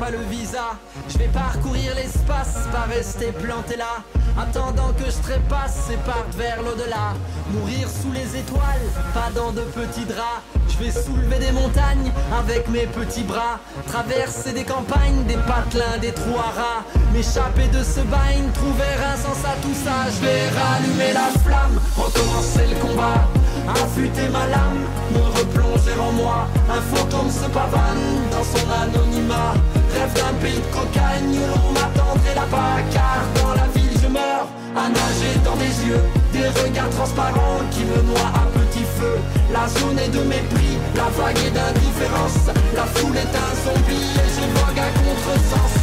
pas 0.00 0.10
le 0.10 0.18
visa. 0.30 0.76
Je 1.10 1.18
vais 1.18 1.28
parcourir 1.28 1.94
l'espace, 1.94 2.66
pas 2.72 2.86
rester 2.88 3.32
planté 3.32 3.76
là. 3.76 4.02
Attendant 4.40 4.92
que 4.98 5.04
je 5.04 5.18
trépasse 5.22 5.90
et 5.92 5.98
parte 6.08 6.34
vers 6.38 6.62
l'au-delà. 6.62 7.12
Mourir 7.52 7.86
sous 7.88 8.10
les 8.10 8.40
étoiles, 8.40 8.88
pas 9.12 9.28
dans 9.34 9.52
de 9.52 9.60
petits 9.60 10.06
draps. 10.06 10.40
Je 10.68 10.82
vais 10.82 10.90
soulever 10.90 11.38
des 11.38 11.52
montagnes 11.52 12.10
avec 12.40 12.68
mes 12.68 12.86
petits 12.86 13.24
bras. 13.24 13.60
Traverser 13.88 14.52
des 14.52 14.64
campagnes, 14.64 15.24
des 15.26 15.36
patelins, 15.36 15.98
des 16.00 16.12
trous 16.12 16.38
à 16.38 16.50
rats. 16.58 16.84
M'échapper 17.12 17.68
de 17.68 17.82
ce 17.84 18.00
bain, 18.00 18.40
trouver 18.54 18.94
un 19.12 19.16
sens 19.16 19.44
à 19.44 19.54
tout 19.60 19.76
ça. 19.84 20.08
Je 20.14 20.24
vais 20.24 20.48
rallumer 20.58 21.12
la 21.12 21.28
flamme, 21.44 21.78
recommencer 21.96 22.66
le 22.72 22.76
combat. 22.80 23.28
Affûter 23.68 24.28
ma 24.30 24.46
lame, 24.46 24.82
me 25.12 25.22
replonger 25.38 25.96
en 26.00 26.12
moi. 26.12 26.48
Un 26.70 26.80
fantôme 26.80 27.30
se 27.30 27.46
pavane 27.50 28.30
dans 28.32 28.44
son 28.44 28.64
anonymat. 28.82 29.54
Rêve 30.00 30.14
d'un 30.14 30.32
pays 30.40 30.56
de 30.56 30.72
cocagne 30.72 31.36
l'on 31.36 31.72
m'attendrait 31.72 32.34
là-bas. 32.34 32.80
Car 32.90 33.20
dans 33.36 33.52
la 33.52 33.68
ville 33.74 33.98
je 34.02 34.08
meurs, 34.08 34.48
à 34.74 34.88
nager 34.88 35.36
dans 35.44 35.56
des 35.56 35.88
yeux. 35.88 36.00
Des 36.32 36.48
regards 36.62 36.88
transparents 36.88 37.60
qui 37.70 37.84
me 37.84 38.00
noient 38.08 38.32
à 38.32 38.46
petit 38.56 38.86
feu. 38.98 39.18
La 39.52 39.68
zone 39.68 39.98
est 39.98 40.08
de 40.08 40.20
mépris, 40.20 40.78
la 40.96 41.08
vague 41.10 41.38
est 41.44 41.50
d'indifférence. 41.50 42.48
La 42.74 42.84
foule 42.84 43.16
est 43.16 43.34
un 43.44 43.52
zombie 43.62 44.08
et 44.16 44.28
je 44.36 44.44
vogue 44.58 44.78
à 44.78 44.88
contresens. 45.00 45.79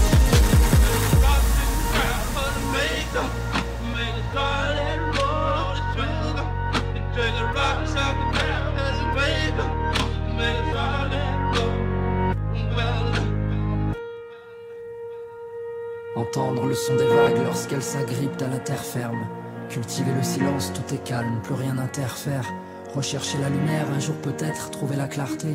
Entendre 16.38 16.68
le 16.68 16.76
son 16.76 16.96
des 16.96 17.08
vagues 17.08 17.44
lorsqu'elles 17.44 17.82
s'agrippent 17.82 18.44
à 18.44 18.48
la 18.48 18.60
terre 18.60 18.84
ferme. 18.84 19.26
Cultiver 19.70 20.12
le 20.16 20.22
silence, 20.22 20.72
tout 20.72 20.94
est 20.94 21.04
calme, 21.04 21.42
plus 21.42 21.56
rien 21.56 21.74
n'interfère. 21.74 22.46
Rechercher 22.94 23.40
la 23.40 23.50
lumière, 23.50 23.88
un 23.92 24.00
jour 24.00 24.14
peut-être 24.18 24.70
trouver 24.70 24.98
la 24.98 25.08
clarté. 25.08 25.48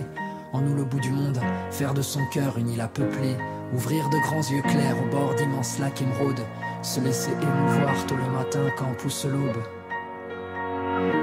En 0.53 0.61
nous 0.61 0.75
le 0.75 0.83
bout 0.83 0.99
du 0.99 1.13
monde, 1.13 1.39
faire 1.71 1.95
de 1.95 2.03
son 2.03 2.19
cœur 2.33 2.59
une 2.59 2.69
île 2.69 2.81
à 2.81 2.89
peupler. 2.89 3.37
Ouvrir 3.73 4.11
de 4.11 4.19
grands 4.27 4.43
yeux 4.43 4.63
clairs 4.63 4.97
au 5.01 5.09
bord 5.09 5.37
d'immenses 5.37 5.79
lacs 5.79 6.03
émeraudes. 6.03 6.45
Se 6.83 6.99
laisser 6.99 7.31
émouvoir 7.31 8.05
tôt 8.07 8.17
le 8.17 8.33
matin 8.37 8.67
quand 8.77 8.93
pousse 8.99 9.25
l'aube. 9.25 9.63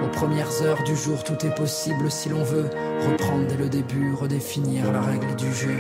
Aux 0.06 0.12
premières 0.16 0.62
heures 0.62 0.84
du 0.84 0.96
jour, 0.96 1.22
tout 1.26 1.46
est 1.46 1.56
possible 1.56 2.10
si 2.10 2.30
l'on 2.30 2.44
veut. 2.44 2.70
Reprendre 3.12 3.46
dès 3.46 3.58
le 3.58 3.68
début, 3.68 4.14
redéfinir 4.14 4.90
la 4.90 5.02
règle 5.02 5.36
du 5.36 5.52
jeu. 5.52 5.76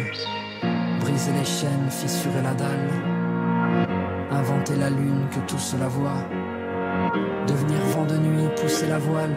Briser 1.00 1.32
les 1.32 1.46
chaînes, 1.46 1.90
fissurer 1.90 2.42
la 2.44 2.54
dalle. 2.56 3.09
Inventer 4.32 4.76
la 4.76 4.90
lune 4.90 5.28
que 5.32 5.40
tous 5.52 5.76
la 5.80 5.88
voient. 5.88 6.24
Devenir 7.48 7.80
vent 7.94 8.06
de 8.06 8.18
nuit, 8.18 8.48
pousser 8.62 8.88
la 8.88 9.00
voile. 9.00 9.36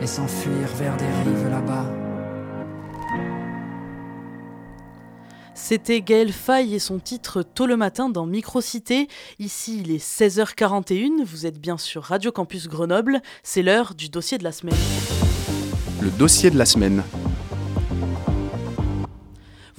Et 0.00 0.06
s'enfuir 0.06 0.66
vers 0.76 0.96
des 0.96 1.06
rives 1.06 1.48
là-bas. 1.48 1.86
C'était 5.54 6.00
Gaël 6.00 6.32
Faye 6.32 6.74
et 6.74 6.78
son 6.78 6.98
titre 6.98 7.42
Tôt 7.42 7.66
le 7.66 7.76
matin 7.76 8.08
dans 8.08 8.26
Microcité. 8.26 9.06
Ici, 9.38 9.80
il 9.80 9.90
est 9.92 10.04
16h41. 10.04 11.24
Vous 11.24 11.46
êtes 11.46 11.60
bien 11.60 11.78
sur 11.78 12.02
Radio 12.02 12.32
Campus 12.32 12.68
Grenoble. 12.68 13.22
C'est 13.42 13.62
l'heure 13.62 13.94
du 13.94 14.08
dossier 14.08 14.38
de 14.38 14.44
la 14.44 14.52
semaine. 14.52 14.74
Le 16.00 16.10
dossier 16.10 16.50
de 16.50 16.58
la 16.58 16.66
semaine. 16.66 17.04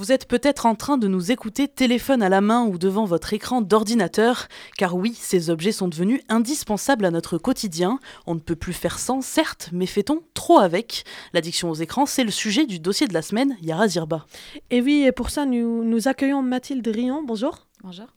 Vous 0.03 0.11
êtes 0.11 0.27
peut-être 0.27 0.65
en 0.65 0.75
train 0.75 0.97
de 0.97 1.07
nous 1.07 1.31
écouter 1.31 1.69
téléphone 1.69 2.21
à 2.23 2.27
la 2.27 2.41
main 2.41 2.65
ou 2.65 2.77
devant 2.77 3.05
votre 3.05 3.31
écran 3.31 3.61
d'ordinateur, 3.61 4.49
car 4.77 4.97
oui, 4.97 5.15
ces 5.17 5.49
objets 5.49 5.71
sont 5.71 5.87
devenus 5.87 6.19
indispensables 6.27 7.05
à 7.05 7.09
notre 7.09 7.37
quotidien. 7.37 7.99
On 8.27 8.35
ne 8.35 8.41
peut 8.41 8.57
plus 8.57 8.73
faire 8.73 8.99
sans, 8.99 9.21
certes, 9.21 9.69
mais 9.71 9.85
fait-on 9.85 10.21
trop 10.33 10.59
avec? 10.59 11.05
L'addiction 11.31 11.69
aux 11.69 11.75
écrans, 11.75 12.05
c'est 12.05 12.25
le 12.25 12.31
sujet 12.31 12.65
du 12.65 12.79
dossier 12.79 13.07
de 13.07 13.13
la 13.13 13.21
semaine, 13.21 13.55
Yara 13.61 13.87
Zirba. 13.87 14.25
Et 14.71 14.81
oui, 14.81 15.05
et 15.07 15.13
pour 15.13 15.29
ça, 15.29 15.45
nous, 15.45 16.07
accueillons 16.09 16.41
Mathilde 16.41 16.85
Rian. 16.85 17.23
Bonjour. 17.23 17.65
Bonjour. 17.85 18.07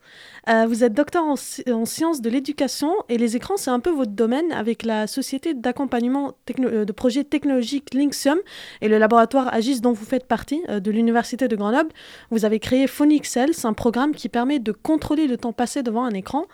Euh, 0.48 0.64
vous 0.68 0.84
êtes 0.84 0.94
docteur 0.94 1.24
en, 1.24 1.34
en 1.34 1.84
sciences 1.86 2.20
de 2.20 2.30
l'éducation 2.30 2.92
et 3.08 3.18
les 3.18 3.34
écrans, 3.34 3.56
c'est 3.56 3.70
un 3.72 3.80
peu 3.80 3.90
votre 3.90 4.12
domaine 4.12 4.52
avec 4.52 4.84
la 4.84 5.08
société 5.08 5.54
d'accompagnement 5.54 6.34
euh, 6.60 6.84
de 6.84 6.92
projets 6.92 7.24
technologiques 7.24 7.92
Linxium 7.92 8.38
et 8.80 8.86
le 8.86 8.96
laboratoire 8.96 9.52
Agis 9.52 9.80
dont 9.80 9.90
vous 9.90 10.04
faites 10.04 10.28
partie 10.28 10.62
euh, 10.68 10.78
de 10.78 10.92
l'Université 10.92 11.48
de 11.48 11.56
Grenoble. 11.56 11.90
Vous 12.30 12.44
avez 12.44 12.60
créé 12.60 12.86
PhonyXL, 12.86 13.54
c'est 13.54 13.66
un 13.66 13.72
programme 13.72 14.14
qui 14.14 14.28
permet 14.28 14.60
de 14.60 14.70
contrôler 14.70 15.26
le 15.26 15.36
temps 15.36 15.52
passé 15.52 15.82
devant 15.82 16.04
un 16.04 16.12
écran. 16.12 16.44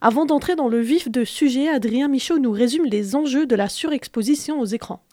Avant 0.00 0.24
d'entrer 0.24 0.56
dans 0.56 0.68
le 0.68 0.80
vif 0.80 1.10
de 1.10 1.24
sujet, 1.24 1.68
Adrien 1.68 2.08
Michaud 2.08 2.38
nous 2.38 2.52
résume 2.52 2.86
les 2.86 3.14
enjeux 3.14 3.44
de 3.44 3.54
la 3.54 3.68
surexposition 3.68 4.60
aux 4.60 4.64
écrans. 4.64 5.04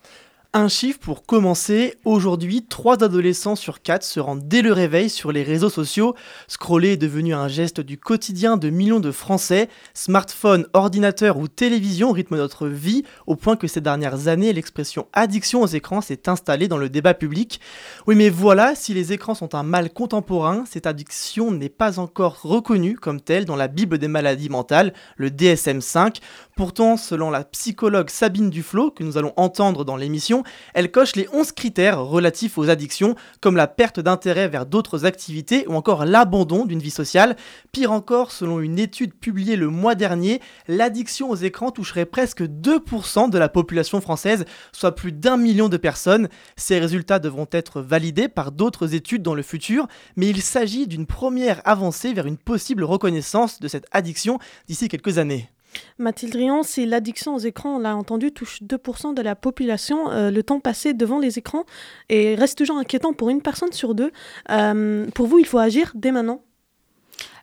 Un 0.52 0.66
chiffre 0.66 0.98
pour 0.98 1.26
commencer, 1.26 1.94
aujourd'hui, 2.04 2.64
3 2.68 3.04
adolescents 3.04 3.54
sur 3.54 3.82
4 3.82 4.02
se 4.02 4.18
rendent 4.18 4.48
dès 4.48 4.62
le 4.62 4.72
réveil 4.72 5.08
sur 5.08 5.30
les 5.30 5.44
réseaux 5.44 5.70
sociaux. 5.70 6.16
Scroller 6.48 6.94
est 6.94 6.96
devenu 6.96 7.34
un 7.34 7.46
geste 7.46 7.80
du 7.80 7.98
quotidien 7.98 8.56
de 8.56 8.68
millions 8.68 8.98
de 8.98 9.12
Français. 9.12 9.68
Smartphone, 9.94 10.66
ordinateur 10.72 11.36
ou 11.36 11.46
télévision 11.46 12.10
rythment 12.10 12.38
notre 12.38 12.66
vie, 12.66 13.04
au 13.28 13.36
point 13.36 13.54
que 13.54 13.68
ces 13.68 13.80
dernières 13.80 14.26
années, 14.26 14.52
l'expression 14.52 15.06
addiction 15.12 15.62
aux 15.62 15.68
écrans 15.68 16.00
s'est 16.00 16.28
installée 16.28 16.66
dans 16.66 16.78
le 16.78 16.88
débat 16.88 17.14
public. 17.14 17.60
Oui 18.08 18.16
mais 18.16 18.28
voilà, 18.28 18.74
si 18.74 18.92
les 18.92 19.12
écrans 19.12 19.36
sont 19.36 19.54
un 19.54 19.62
mal 19.62 19.92
contemporain, 19.92 20.64
cette 20.68 20.88
addiction 20.88 21.52
n'est 21.52 21.68
pas 21.68 22.00
encore 22.00 22.42
reconnue 22.42 22.96
comme 22.96 23.20
telle 23.20 23.44
dans 23.44 23.54
la 23.54 23.68
Bible 23.68 23.98
des 23.98 24.08
maladies 24.08 24.48
mentales, 24.48 24.94
le 25.14 25.30
DSM-5. 25.30 26.16
Pourtant, 26.56 26.96
selon 26.96 27.30
la 27.30 27.44
psychologue 27.44 28.10
Sabine 28.10 28.50
Duflo, 28.50 28.90
que 28.90 29.04
nous 29.04 29.16
allons 29.16 29.32
entendre 29.36 29.84
dans 29.84 29.96
l'émission, 29.96 30.39
elle 30.74 30.90
coche 30.90 31.16
les 31.16 31.28
11 31.32 31.52
critères 31.52 32.00
relatifs 32.00 32.58
aux 32.58 32.70
addictions, 32.70 33.14
comme 33.40 33.56
la 33.56 33.66
perte 33.66 34.00
d'intérêt 34.00 34.48
vers 34.48 34.66
d'autres 34.66 35.04
activités 35.04 35.66
ou 35.68 35.74
encore 35.74 36.04
l'abandon 36.04 36.64
d'une 36.64 36.80
vie 36.80 36.90
sociale. 36.90 37.36
Pire 37.72 37.92
encore, 37.92 38.32
selon 38.32 38.60
une 38.60 38.78
étude 38.78 39.14
publiée 39.14 39.56
le 39.56 39.68
mois 39.68 39.94
dernier, 39.94 40.40
l'addiction 40.68 41.30
aux 41.30 41.36
écrans 41.36 41.70
toucherait 41.70 42.06
presque 42.06 42.42
2% 42.42 43.30
de 43.30 43.38
la 43.38 43.48
population 43.48 44.00
française, 44.00 44.44
soit 44.72 44.94
plus 44.94 45.12
d'un 45.12 45.36
million 45.36 45.68
de 45.68 45.76
personnes. 45.76 46.28
Ces 46.56 46.78
résultats 46.78 47.18
devront 47.18 47.48
être 47.52 47.80
validés 47.80 48.28
par 48.28 48.52
d'autres 48.52 48.94
études 48.94 49.22
dans 49.22 49.34
le 49.34 49.42
futur, 49.42 49.86
mais 50.16 50.28
il 50.28 50.42
s'agit 50.42 50.86
d'une 50.86 51.06
première 51.06 51.60
avancée 51.64 52.12
vers 52.12 52.26
une 52.26 52.38
possible 52.38 52.84
reconnaissance 52.84 53.60
de 53.60 53.68
cette 53.68 53.86
addiction 53.92 54.38
d'ici 54.66 54.88
quelques 54.88 55.18
années. 55.18 55.48
Mathilde 55.98 56.34
Rion, 56.34 56.62
si 56.62 56.86
l'addiction 56.86 57.34
aux 57.34 57.38
écrans, 57.38 57.76
on 57.76 57.78
l'a 57.78 57.96
entendu, 57.96 58.32
touche 58.32 58.62
2% 58.62 59.14
de 59.14 59.22
la 59.22 59.34
population, 59.36 60.10
euh, 60.10 60.30
le 60.30 60.42
temps 60.42 60.60
passé 60.60 60.94
devant 60.94 61.18
les 61.18 61.38
écrans 61.38 61.64
et 62.08 62.34
reste 62.34 62.58
toujours 62.58 62.78
inquiétant 62.78 63.12
pour 63.12 63.30
une 63.30 63.42
personne 63.42 63.72
sur 63.72 63.94
deux. 63.94 64.12
Euh, 64.50 65.06
pour 65.14 65.26
vous, 65.26 65.38
il 65.38 65.46
faut 65.46 65.58
agir 65.58 65.92
dès 65.94 66.12
maintenant? 66.12 66.42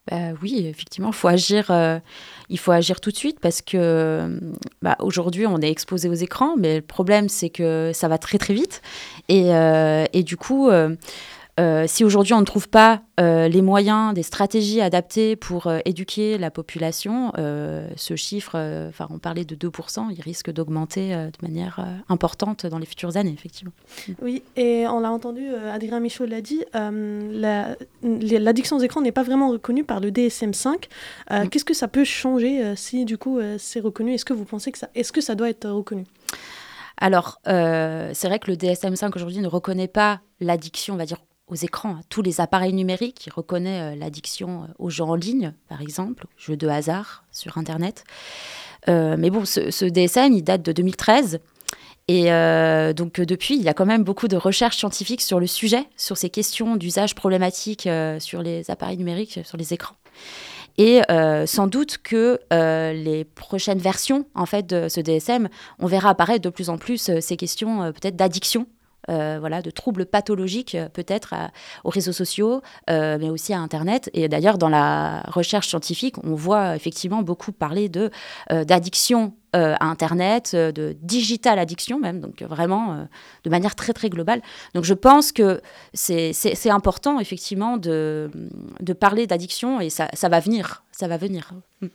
Bah 0.10 0.32
oui, 0.42 0.66
effectivement, 0.66 1.12
faut 1.12 1.28
agir, 1.28 1.70
euh, 1.70 2.00
il 2.48 2.58
faut 2.58 2.72
agir 2.72 3.02
tout 3.02 3.12
de 3.12 3.18
suite 3.18 3.42
parce 3.42 3.62
que 3.62 4.40
bah, 4.82 4.96
aujourd'hui, 5.00 5.46
on 5.46 5.60
est 5.60 5.70
exposé 5.70 6.08
aux 6.08 6.14
écrans, 6.14 6.56
mais 6.58 6.78
le 6.78 6.82
problème, 6.82 7.28
c'est 7.28 7.50
que 7.50 7.92
ça 7.94 8.08
va 8.08 8.18
très 8.18 8.38
très 8.38 8.54
vite. 8.54 8.82
Et, 9.28 9.50
et 9.50 10.24
du 10.24 10.38
coup, 10.38 10.70
si 11.88 12.04
aujourd'hui 12.04 12.34
on 12.34 12.40
ne 12.40 12.46
trouve 12.46 12.70
pas 12.70 13.02
euh, 13.20 13.48
les 13.48 13.64
moyens, 13.64 14.14
des 14.14 14.22
stratégies 14.22 14.80
adaptées 14.80 15.36
pour 15.36 15.66
euh, 15.66 15.80
éduquer 15.86 16.38
la 16.38 16.52
population, 16.52 17.32
ce 17.36 18.16
chiffre, 18.16 18.56
enfin 18.90 19.08
on 19.10 19.18
parlait 19.18 19.46
de 19.46 19.56
2%, 19.56 20.08
il 20.12 20.22
risque 20.22 20.52
d'augmenter 20.52 21.10
de 21.10 21.38
manière 21.42 21.86
importante 22.10 22.66
dans 22.66 22.78
les 22.78 22.86
futures 22.86 23.18
années, 23.18 23.34
effectivement. 23.34 23.72
Oui, 24.22 24.44
et 24.56 24.88
on 24.88 25.00
l'a 25.00 25.12
entendu, 25.12 25.48
Adrien 25.72 26.00
Michaud 26.00 26.26
l'a 26.26 26.42
dit, 26.42 26.64
l'addiction 28.04 28.78
aux 28.78 28.82
écrans 28.82 29.02
n'est 29.02 29.12
pas 29.12 29.24
vraiment 29.24 29.50
reconnue 29.50 29.84
par 29.84 30.00
le 30.00 30.12
DSM-5. 30.12 30.86
Mm. 31.30 31.50
Qu'est-ce 31.50 31.66
que 31.66 31.74
ça 31.74 31.88
peut 31.88 32.04
changer 32.04 32.76
si 32.76 33.06
du 33.06 33.18
coup 33.18 33.40
c'est 33.58 33.80
reconnu? 33.80 34.14
Est-ce 34.14 34.26
que 34.26 34.34
vous 34.34 34.46
pensez 34.46 34.72
que 34.72 34.78
ça, 34.78 34.90
est-ce 34.96 35.12
que 35.12 35.22
ça 35.22 35.36
doit 35.36 35.50
être 35.50 35.70
reconnu? 35.70 36.06
Alors, 37.00 37.40
c'est 37.46 38.28
vrai 38.28 38.40
que 38.40 38.52
le 38.52 38.58
DSM-5 38.58 39.12
aujourd'hui 39.16 39.40
ne 39.40 39.48
reconnaît 39.48 39.88
pas 39.88 40.22
l'addiction, 40.40 40.94
on 40.96 40.98
va 40.98 41.06
dire, 41.06 41.18
aux 41.48 41.56
écrans, 41.56 41.96
à 41.96 42.02
tous 42.10 42.22
les 42.22 42.42
appareils 42.42 42.74
numériques. 42.74 43.26
Il 43.26 43.34
reconnaît 43.34 43.94
euh, 43.94 43.96
l'addiction 43.96 44.64
euh, 44.64 44.68
aux 44.80 44.90
jeux 44.90 45.04
en 45.04 45.16
ligne, 45.16 45.54
par 45.70 45.82
exemple, 45.82 46.26
jeux 46.38 46.58
de 46.58 46.68
hasard 46.68 47.24
sur 47.32 47.58
Internet. 47.58 48.04
Euh, 48.90 49.16
mais 49.18 49.30
bon, 49.30 49.46
ce, 49.46 49.86
DSM, 49.86 50.34
il 50.34 50.44
date 50.44 50.62
de 50.62 50.72
2013. 50.72 51.40
Et 52.10 52.28
donc 52.94 53.20
depuis, 53.20 53.58
il 53.58 53.64
y 53.64 53.68
a 53.68 53.74
quand 53.74 53.86
même 53.86 54.06
beaucoup 54.06 54.30
de 54.30 54.38
recherches 54.38 54.78
scientifiques 54.78 55.20
sur 55.20 55.42
le 55.42 55.46
sujet, 55.46 55.90
sur 55.98 56.16
ces 56.16 56.30
questions 56.30 56.78
d'usage 56.78 57.16
problématique 57.16 57.90
sur 58.20 58.42
les 58.42 58.72
appareils 58.72 58.96
numériques, 58.98 59.42
sur 59.44 59.58
les 59.58 59.74
écrans. 59.74 59.98
Et 60.78 61.02
sans 61.48 61.68
doute 61.68 61.98
que 61.98 62.40
les 62.50 63.26
prochaines 63.26 63.80
versions 63.80 64.26
en 64.36 64.46
fait 64.46 64.66
de 64.66 64.88
ce 64.88 65.02
DSM, 65.02 65.50
on 65.80 65.88
verra 65.88 66.12
apparaître 66.12 66.44
de 66.46 66.50
plus 66.50 66.70
en 66.70 66.78
plus 66.78 67.12
ces 67.20 67.36
questions 67.36 67.92
peut-être 67.92 68.16
d'addiction 68.16 68.68
voilà, 69.08 69.62
de 69.62 69.72
troubles 69.72 70.06
pathologiques 70.06 70.78
peut-être 70.94 71.34
aux 71.84 71.90
réseaux 71.90 72.12
sociaux, 72.12 72.62
mais 72.88 73.30
aussi 73.30 73.54
à 73.54 73.60
Internet. 73.60 74.10
Et 74.14 74.28
d'ailleurs, 74.28 74.58
dans 74.58 74.70
la 74.70 75.22
recherche 75.28 75.68
scientifique, 75.70 76.16
on 76.24 76.36
voit 76.36 76.76
effectivement 76.76 77.22
beaucoup 77.22 77.52
parler 77.52 77.90
de 77.90 78.10
d'addiction 78.50 79.34
à 79.54 79.86
Internet, 79.86 80.56
de 80.56 80.96
digital 81.02 81.58
addiction 81.58 82.00
même, 82.00 82.20
donc 82.20 82.42
vraiment 82.44 83.08
de 83.44 83.50
manière 83.50 83.76
très 83.76 83.94
très 83.94 84.10
globale. 84.10 84.42
Donc 84.74 84.84
je 84.84 84.94
pense 84.94 85.32
que 85.32 85.62
c'est 85.94 86.70
important 86.70 87.20
effectivement 87.20 87.78
de, 87.78 88.30
de 88.80 88.94
parler 88.94 89.28
d'addiction 89.28 89.80
et 89.80 89.90
ça, 89.90 90.08
ça 90.14 90.30
va 90.30 90.40
venir, 90.40 90.84
ça 90.92 91.08
va 91.08 91.18
venir. 91.18 91.52
Mm. 91.82 91.88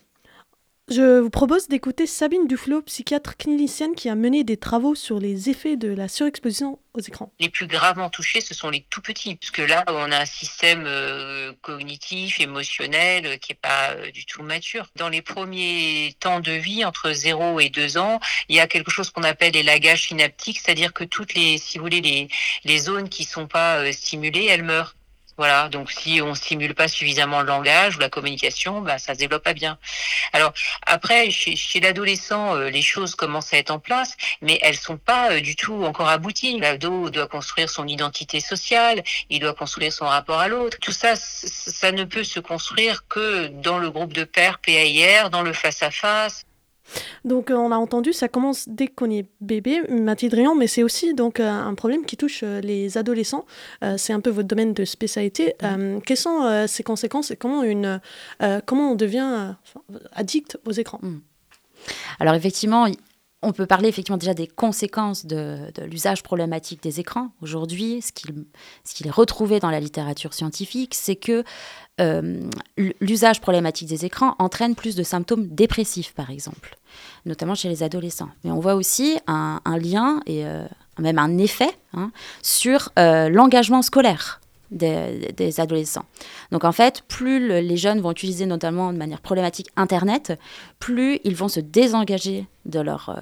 Je 0.90 1.20
vous 1.20 1.30
propose 1.30 1.68
d'écouter 1.68 2.08
Sabine 2.08 2.48
Duflo, 2.48 2.82
psychiatre 2.82 3.36
clinicienne 3.36 3.94
qui 3.94 4.08
a 4.08 4.16
mené 4.16 4.42
des 4.42 4.56
travaux 4.56 4.96
sur 4.96 5.20
les 5.20 5.48
effets 5.48 5.76
de 5.76 5.88
la 5.88 6.08
surexposition 6.08 6.80
aux 6.94 7.00
écrans. 7.00 7.32
Les 7.38 7.48
plus 7.48 7.68
gravement 7.68 8.10
touchés, 8.10 8.40
ce 8.40 8.52
sont 8.52 8.68
les 8.68 8.84
tout 8.90 9.00
petits, 9.00 9.36
puisque 9.36 9.58
là, 9.58 9.84
on 9.86 10.10
a 10.10 10.18
un 10.18 10.26
système 10.26 10.82
euh, 10.86 11.52
cognitif, 11.62 12.40
émotionnel, 12.40 13.26
euh, 13.26 13.36
qui 13.36 13.52
n'est 13.52 13.58
pas 13.62 13.92
euh, 13.92 14.10
du 14.10 14.26
tout 14.26 14.42
mature. 14.42 14.88
Dans 14.96 15.08
les 15.08 15.22
premiers 15.22 16.16
temps 16.18 16.40
de 16.40 16.52
vie, 16.52 16.84
entre 16.84 17.12
0 17.12 17.60
et 17.60 17.70
2 17.70 17.96
ans, 17.98 18.18
il 18.48 18.56
y 18.56 18.60
a 18.60 18.66
quelque 18.66 18.90
chose 18.90 19.10
qu'on 19.10 19.22
appelle 19.22 19.52
les 19.52 19.62
lagages 19.62 20.08
synaptiques, 20.08 20.58
c'est-à-dire 20.58 20.92
que 20.92 21.04
toutes 21.04 21.34
les, 21.34 21.58
si 21.58 21.78
vous 21.78 21.84
voulez, 21.84 22.00
les, 22.00 22.28
les 22.64 22.78
zones 22.78 23.08
qui 23.08 23.22
sont 23.22 23.46
pas 23.46 23.90
stimulées, 23.92 24.46
elles 24.50 24.64
meurent. 24.64 24.96
Voilà, 25.42 25.68
donc 25.68 25.90
si 25.90 26.22
on 26.22 26.36
stimule 26.36 26.72
pas 26.72 26.86
suffisamment 26.86 27.40
le 27.40 27.48
langage 27.48 27.96
ou 27.96 27.98
la 27.98 28.08
communication, 28.08 28.80
bah, 28.80 28.98
ça 28.98 29.14
se 29.14 29.18
développe 29.18 29.42
pas 29.42 29.54
bien. 29.54 29.76
Alors 30.32 30.52
après, 30.86 31.32
chez, 31.32 31.56
chez 31.56 31.80
l'adolescent, 31.80 32.54
euh, 32.54 32.70
les 32.70 32.80
choses 32.80 33.16
commencent 33.16 33.52
à 33.52 33.58
être 33.58 33.72
en 33.72 33.80
place, 33.80 34.16
mais 34.40 34.60
elles 34.62 34.76
sont 34.76 34.98
pas 34.98 35.32
euh, 35.32 35.40
du 35.40 35.56
tout 35.56 35.82
encore 35.82 36.08
abouties. 36.08 36.60
L'ado 36.60 37.10
doit 37.10 37.26
construire 37.26 37.68
son 37.70 37.88
identité 37.88 38.38
sociale, 38.38 39.02
il 39.30 39.40
doit 39.40 39.54
construire 39.54 39.92
son 39.92 40.06
rapport 40.06 40.38
à 40.38 40.46
l'autre. 40.46 40.78
Tout 40.80 40.92
ça, 40.92 41.16
ça 41.16 41.90
ne 41.90 42.04
peut 42.04 42.22
se 42.22 42.38
construire 42.38 43.08
que 43.08 43.48
dans 43.48 43.78
le 43.78 43.90
groupe 43.90 44.12
de 44.12 44.22
pairs 44.22 44.60
PAIR, 44.60 45.28
dans 45.30 45.42
le 45.42 45.52
face 45.52 45.82
à 45.82 45.90
face. 45.90 46.44
Donc 47.24 47.50
euh, 47.50 47.54
on 47.54 47.70
a 47.70 47.76
entendu, 47.76 48.12
ça 48.12 48.28
commence 48.28 48.68
dès 48.68 48.88
qu'on 48.88 49.10
est 49.10 49.26
bébé, 49.40 49.82
Mathilde 49.88 50.34
Riant, 50.34 50.54
mais 50.54 50.66
c'est 50.66 50.82
aussi 50.82 51.14
donc 51.14 51.40
euh, 51.40 51.48
un 51.48 51.74
problème 51.74 52.04
qui 52.04 52.16
touche 52.16 52.40
euh, 52.42 52.60
les 52.60 52.98
adolescents. 52.98 53.44
c'est 53.96 54.12
un 54.12 54.20
peu 54.20 54.30
votre 54.30 54.48
domaine 54.48 54.74
de 54.74 54.84
spécialité. 54.84 55.54
Mm. 55.62 56.00
quelles 56.04 56.16
sont 56.16 56.66
ces 56.66 56.82
conséquences 56.82 57.30
et 57.30 57.36
comment, 57.36 57.62
une, 57.62 58.00
comment 58.66 58.92
on 58.92 58.94
devient 58.94 59.54
addict 60.12 60.58
aux 60.66 60.72
écrans? 60.72 61.00
Mm. 61.02 61.18
Alors 62.20 62.34
effectivement, 62.34 62.86
on 63.42 63.52
peut 63.52 63.66
parler 63.66 63.88
effectivement 63.88 64.18
déjà 64.18 64.34
des 64.34 64.46
conséquences 64.46 65.26
de, 65.26 65.58
l'usage 65.84 66.22
problématique 66.22 66.82
des 66.82 67.00
écrans. 67.00 67.30
Aujourd'hui, 67.42 68.00
ce 68.02 68.12
qu'il 68.12 69.06
est 69.06 69.10
retrouvé 69.10 69.58
dans 69.58 69.70
la 69.70 69.80
littérature 69.80 70.32
scientifique, 70.32 70.94
c'est 70.94 71.16
que 71.16 71.44
euh, 72.00 72.48
l'usage 73.00 73.40
problématique 73.40 73.88
des 73.88 74.04
écrans 74.04 74.34
entraîne 74.38 74.74
plus 74.74 74.94
de 74.94 75.02
symptômes 75.02 75.48
dépressifs, 75.48 76.14
par 76.14 76.30
exemple, 76.30 76.76
notamment 77.26 77.54
chez 77.54 77.68
les 77.68 77.82
adolescents. 77.82 78.30
Mais 78.44 78.50
on 78.50 78.60
voit 78.60 78.74
aussi 78.74 79.18
un, 79.26 79.60
lien 79.78 80.20
et 80.26 80.46
euh, 80.46 80.64
même 80.98 81.18
un 81.18 81.36
effet 81.38 81.70
hein, 81.94 82.12
sur 82.42 82.90
euh, 82.98 83.28
l'engagement 83.28 83.82
scolaire. 83.82 84.41
Des, 84.72 85.60
adolescents. 85.60 86.04
Donc 86.50 86.64
en 86.64 86.72
fait, 86.72 87.02
plus 87.06 87.46
les 87.46 87.76
jeunes 87.76 88.00
vont 88.00 88.10
utiliser 88.10 88.46
notamment 88.46 88.92
de 88.92 88.98
manière 88.98 89.20
problématique 89.20 89.68
Internet, 89.76 90.38
plus 90.78 91.20
ils 91.24 91.36
vont 91.36 91.48
se 91.48 91.60
désengager 91.60 92.46
de 92.64 92.80
leurs 92.80 93.14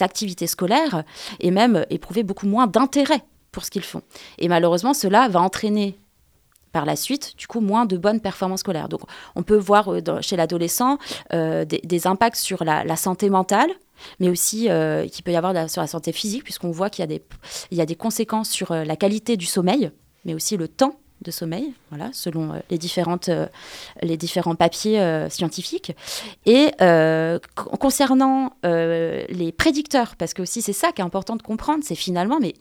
activités 0.00 0.46
scolaires 0.46 1.02
et 1.40 1.50
même 1.50 1.84
éprouver 1.90 2.22
beaucoup 2.22 2.46
moins 2.46 2.66
d'intérêt 2.66 3.24
pour 3.50 3.64
ce 3.64 3.70
qu'ils 3.70 3.84
font. 3.84 4.02
Et 4.38 4.48
malheureusement, 4.48 4.94
cela 4.94 5.28
va 5.28 5.40
entraîner 5.40 5.98
par 6.76 6.84
la 6.84 6.94
suite, 6.94 7.32
du 7.38 7.46
coup, 7.46 7.60
moins 7.60 7.86
de 7.86 7.96
bonnes 7.96 8.20
performances 8.20 8.60
scolaires. 8.60 8.90
Donc, 8.90 9.00
on 9.34 9.42
peut 9.42 9.56
voir 9.56 9.88
euh, 9.88 10.02
chez 10.20 10.36
l'adolescent 10.36 10.98
euh, 11.32 11.64
des, 11.64 12.06
impacts 12.06 12.36
sur 12.36 12.64
la, 12.64 12.96
santé 12.96 13.30
mentale, 13.30 13.70
mais 14.20 14.28
aussi 14.28 14.68
euh, 14.68 15.08
qu'il 15.08 15.24
peut 15.24 15.32
y 15.32 15.36
avoir 15.36 15.70
sur 15.70 15.80
la 15.80 15.86
santé 15.86 16.12
physique, 16.12 16.44
puisqu'on 16.44 16.70
voit 16.70 16.90
qu'il 16.90 17.10
y, 17.10 17.74
y 17.74 17.80
a 17.80 17.86
des 17.86 17.94
conséquences 17.94 18.50
sur 18.50 18.74
la 18.74 18.94
qualité 18.94 19.38
du 19.38 19.46
sommeil, 19.46 19.90
mais 20.26 20.34
aussi 20.34 20.58
le 20.58 20.68
temps 20.68 20.98
de 21.22 21.30
sommeil, 21.30 21.72
voilà, 21.88 22.10
selon 22.12 22.52
les, 22.68 22.76
différentes, 22.76 23.30
les 24.02 24.18
différents 24.18 24.54
papiers 24.54 25.26
scientifiques. 25.30 25.96
Et 26.44 26.72
concernant 27.54 28.52
les 28.62 29.54
prédicteurs, 29.56 30.16
parce 30.16 30.34
que 30.34 30.42
aussi 30.42 30.60
c'est 30.60 30.74
ça 30.74 30.92
qui 30.92 31.00
est 31.00 31.04
important 31.04 31.36
de 31.36 31.42
comprendre, 31.42 31.82
c'est 31.84 31.94
finalement, 31.94 32.38
mais 32.38 32.52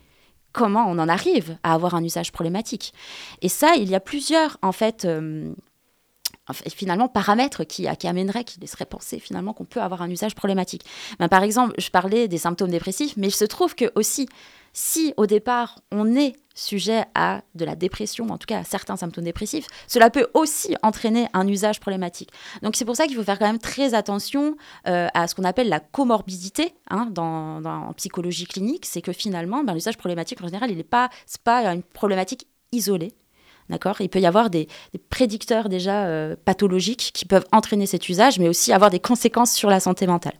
comment 0.55 0.85
on 0.87 0.97
en 0.97 1.09
arrive 1.09 1.57
à 1.63 1.73
avoir 1.73 1.93
un 1.95 2.03
usage 2.03 2.31
problématique? 2.31 2.93
Et 3.41 3.49
ça, 3.49 3.75
il 3.75 3.89
y 3.89 3.95
a 3.95 3.99
plusieurs, 3.99 4.57
en 4.61 4.71
fait, 4.71 5.05
euh, 5.05 5.53
finalement, 6.53 7.07
paramètres 7.07 7.63
qui, 7.63 7.87
amèneraient, 7.87 8.43
qui 8.43 8.59
laisseraient 8.59 8.85
penser 8.85 9.19
finalement 9.19 9.53
qu'on 9.53 9.65
peut 9.65 9.81
avoir 9.81 10.01
un 10.01 10.09
usage 10.09 10.35
problématique. 10.35 10.85
Ben, 11.19 11.27
par 11.27 11.43
exemple, 11.43 11.73
je 11.77 11.89
parlais 11.89 12.27
des 12.27 12.37
symptômes 12.37 12.71
dépressifs, 12.71 13.15
mais 13.17 13.27
il 13.27 13.35
se 13.35 13.45
trouve 13.45 13.75
que 13.75 13.91
aussi, 13.95 14.27
si 14.73 15.13
au 15.17 15.25
départ 15.25 15.79
on 15.91 16.15
est 16.15 16.35
sujet 16.53 17.03
à 17.15 17.41
de 17.53 17.65
la 17.65 17.75
dépression, 17.75 18.29
en 18.29 18.37
tout 18.37 18.45
cas 18.45 18.59
à 18.59 18.63
certains 18.63 18.95
symptômes 18.95 19.23
dépressifs, 19.23 19.67
cela 19.87 20.09
peut 20.09 20.27
aussi 20.33 20.75
entraîner 20.83 21.27
un 21.33 21.47
usage 21.47 21.79
problématique. 21.79 22.31
Donc 22.61 22.75
c'est 22.75 22.85
pour 22.85 22.95
ça 22.95 23.07
qu'il 23.07 23.15
faut 23.15 23.23
faire 23.23 23.39
quand 23.39 23.47
même 23.47 23.59
très 23.59 23.93
attention 23.93 24.55
euh, 24.87 25.07
à 25.13 25.27
ce 25.27 25.35
qu'on 25.35 25.43
appelle 25.43 25.69
la 25.69 25.79
comorbidité 25.79 26.73
hein, 26.89 27.07
dans, 27.11 27.63
en 27.63 27.93
psychologie 27.93 28.45
clinique, 28.45 28.85
c'est 28.85 29.01
que 29.01 29.11
finalement 29.13 29.63
ben, 29.63 29.73
l'usage 29.73 29.97
problématique 29.97 30.41
en 30.41 30.45
général, 30.45 30.71
il 30.71 30.77
n'est 30.77 30.83
pas, 30.83 31.09
pas 31.43 31.65
une 31.73 31.83
problématique 31.83 32.47
isolée. 32.71 33.13
D'accord? 33.69 33.99
Il 33.99 34.09
peut 34.09 34.19
y 34.19 34.27
avoir 34.27 34.49
des, 34.49 34.67
prédicteurs 35.09 35.69
déjà 35.69 36.05
euh, 36.05 36.35
pathologiques 36.45 37.11
qui 37.13 37.25
peuvent 37.25 37.45
entraîner 37.51 37.87
cet 37.87 38.07
usage, 38.09 38.37
mais 38.37 38.47
aussi 38.47 38.71
avoir 38.71 38.91
des 38.91 38.99
conséquences 38.99 39.53
sur 39.53 39.69
la 39.69 39.79
santé 39.79 40.05
mentale. 40.05 40.35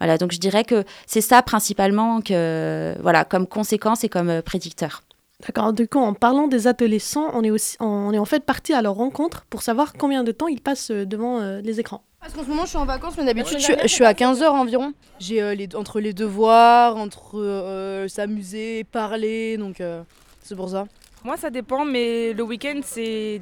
Voilà, 0.00 0.18
donc 0.18 0.32
je 0.32 0.38
dirais 0.38 0.64
que 0.64 0.84
c'est 1.06 1.20
ça 1.20 1.42
principalement 1.42 2.20
que, 2.20 2.96
voilà, 3.00 3.24
comme 3.24 3.46
conséquence 3.46 4.02
et 4.02 4.08
comme 4.08 4.28
euh, 4.28 4.42
prédicteur. 4.42 5.02
D'accord. 5.46 5.72
Du 5.72 5.86
coup, 5.86 5.98
en 5.98 6.14
parlant 6.14 6.48
des 6.48 6.66
adolescents, 6.66 7.30
on 7.34 7.44
est, 7.44 7.50
aussi, 7.50 7.76
on 7.78 8.12
est 8.12 8.18
en 8.18 8.24
fait 8.24 8.44
parti 8.44 8.72
à 8.72 8.82
leur 8.82 8.94
rencontre 8.94 9.44
pour 9.50 9.62
savoir 9.62 9.92
combien 9.92 10.24
de 10.24 10.32
temps 10.32 10.48
ils 10.48 10.60
passent 10.60 10.90
euh, 10.90 11.04
devant 11.04 11.40
les 11.60 11.80
écrans. 11.80 12.02
Parce 12.20 12.32
qu'en 12.32 12.42
ce 12.42 12.48
moment, 12.48 12.64
je 12.64 12.70
suis 12.70 12.78
en 12.78 12.86
vacances, 12.86 13.14
mais 13.18 13.24
d'habitude, 13.24 13.58
je, 13.60 13.86
suis 13.86 14.04
à 14.04 14.14
15 14.14 14.42
heures 14.42 14.54
environ. 14.54 14.94
J'ai 15.20 15.54
les, 15.54 15.68
entre 15.76 16.00
les 16.00 16.14
devoirs, 16.14 16.96
entre 16.96 18.06
s'amuser, 18.08 18.84
parler, 18.84 19.58
donc 19.58 19.82
c'est 20.42 20.56
pour 20.56 20.70
ça. 20.70 20.86
Moi, 21.24 21.38
ça 21.38 21.48
dépend, 21.48 21.86
mais 21.86 22.34
le 22.34 22.42
week-end, 22.42 22.80
c'est 22.84 23.40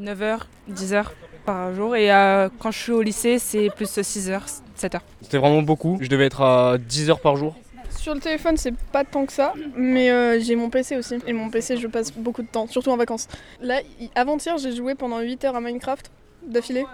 9h, 0.00 0.40
10h 0.72 1.04
par 1.44 1.74
jour. 1.74 1.94
Et 1.94 2.10
euh, 2.10 2.48
quand 2.58 2.70
je 2.70 2.78
suis 2.78 2.92
au 2.92 3.02
lycée, 3.02 3.38
c'est 3.38 3.68
plus 3.68 3.84
6h, 3.98 4.60
7h. 4.78 5.00
C'était 5.20 5.36
vraiment 5.36 5.60
beaucoup. 5.60 5.98
Je 6.00 6.08
devais 6.08 6.24
être 6.24 6.40
à 6.40 6.78
10h 6.78 7.20
par 7.20 7.36
jour. 7.36 7.54
Sur 7.90 8.14
le 8.14 8.20
téléphone, 8.20 8.56
c'est 8.56 8.74
pas 8.74 9.04
tant 9.04 9.26
que 9.26 9.32
ça, 9.34 9.52
mais 9.76 10.10
euh, 10.10 10.40
j'ai 10.40 10.56
mon 10.56 10.70
PC 10.70 10.96
aussi. 10.96 11.18
Et 11.26 11.34
mon 11.34 11.50
PC, 11.50 11.76
je 11.76 11.86
passe 11.86 12.12
beaucoup 12.12 12.40
de 12.40 12.48
temps, 12.48 12.66
surtout 12.66 12.90
en 12.90 12.96
vacances. 12.96 13.28
Là, 13.60 13.82
avant-hier, 14.14 14.56
j'ai 14.56 14.74
joué 14.74 14.94
pendant 14.94 15.20
8 15.20 15.44
heures 15.44 15.56
à 15.56 15.60
Minecraft 15.60 16.10
d'affilée. 16.46 16.86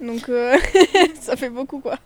Donc 0.00 0.28
euh, 0.28 0.56
ça 1.20 1.36
fait 1.36 1.50
beaucoup 1.50 1.78
quoi. 1.80 1.98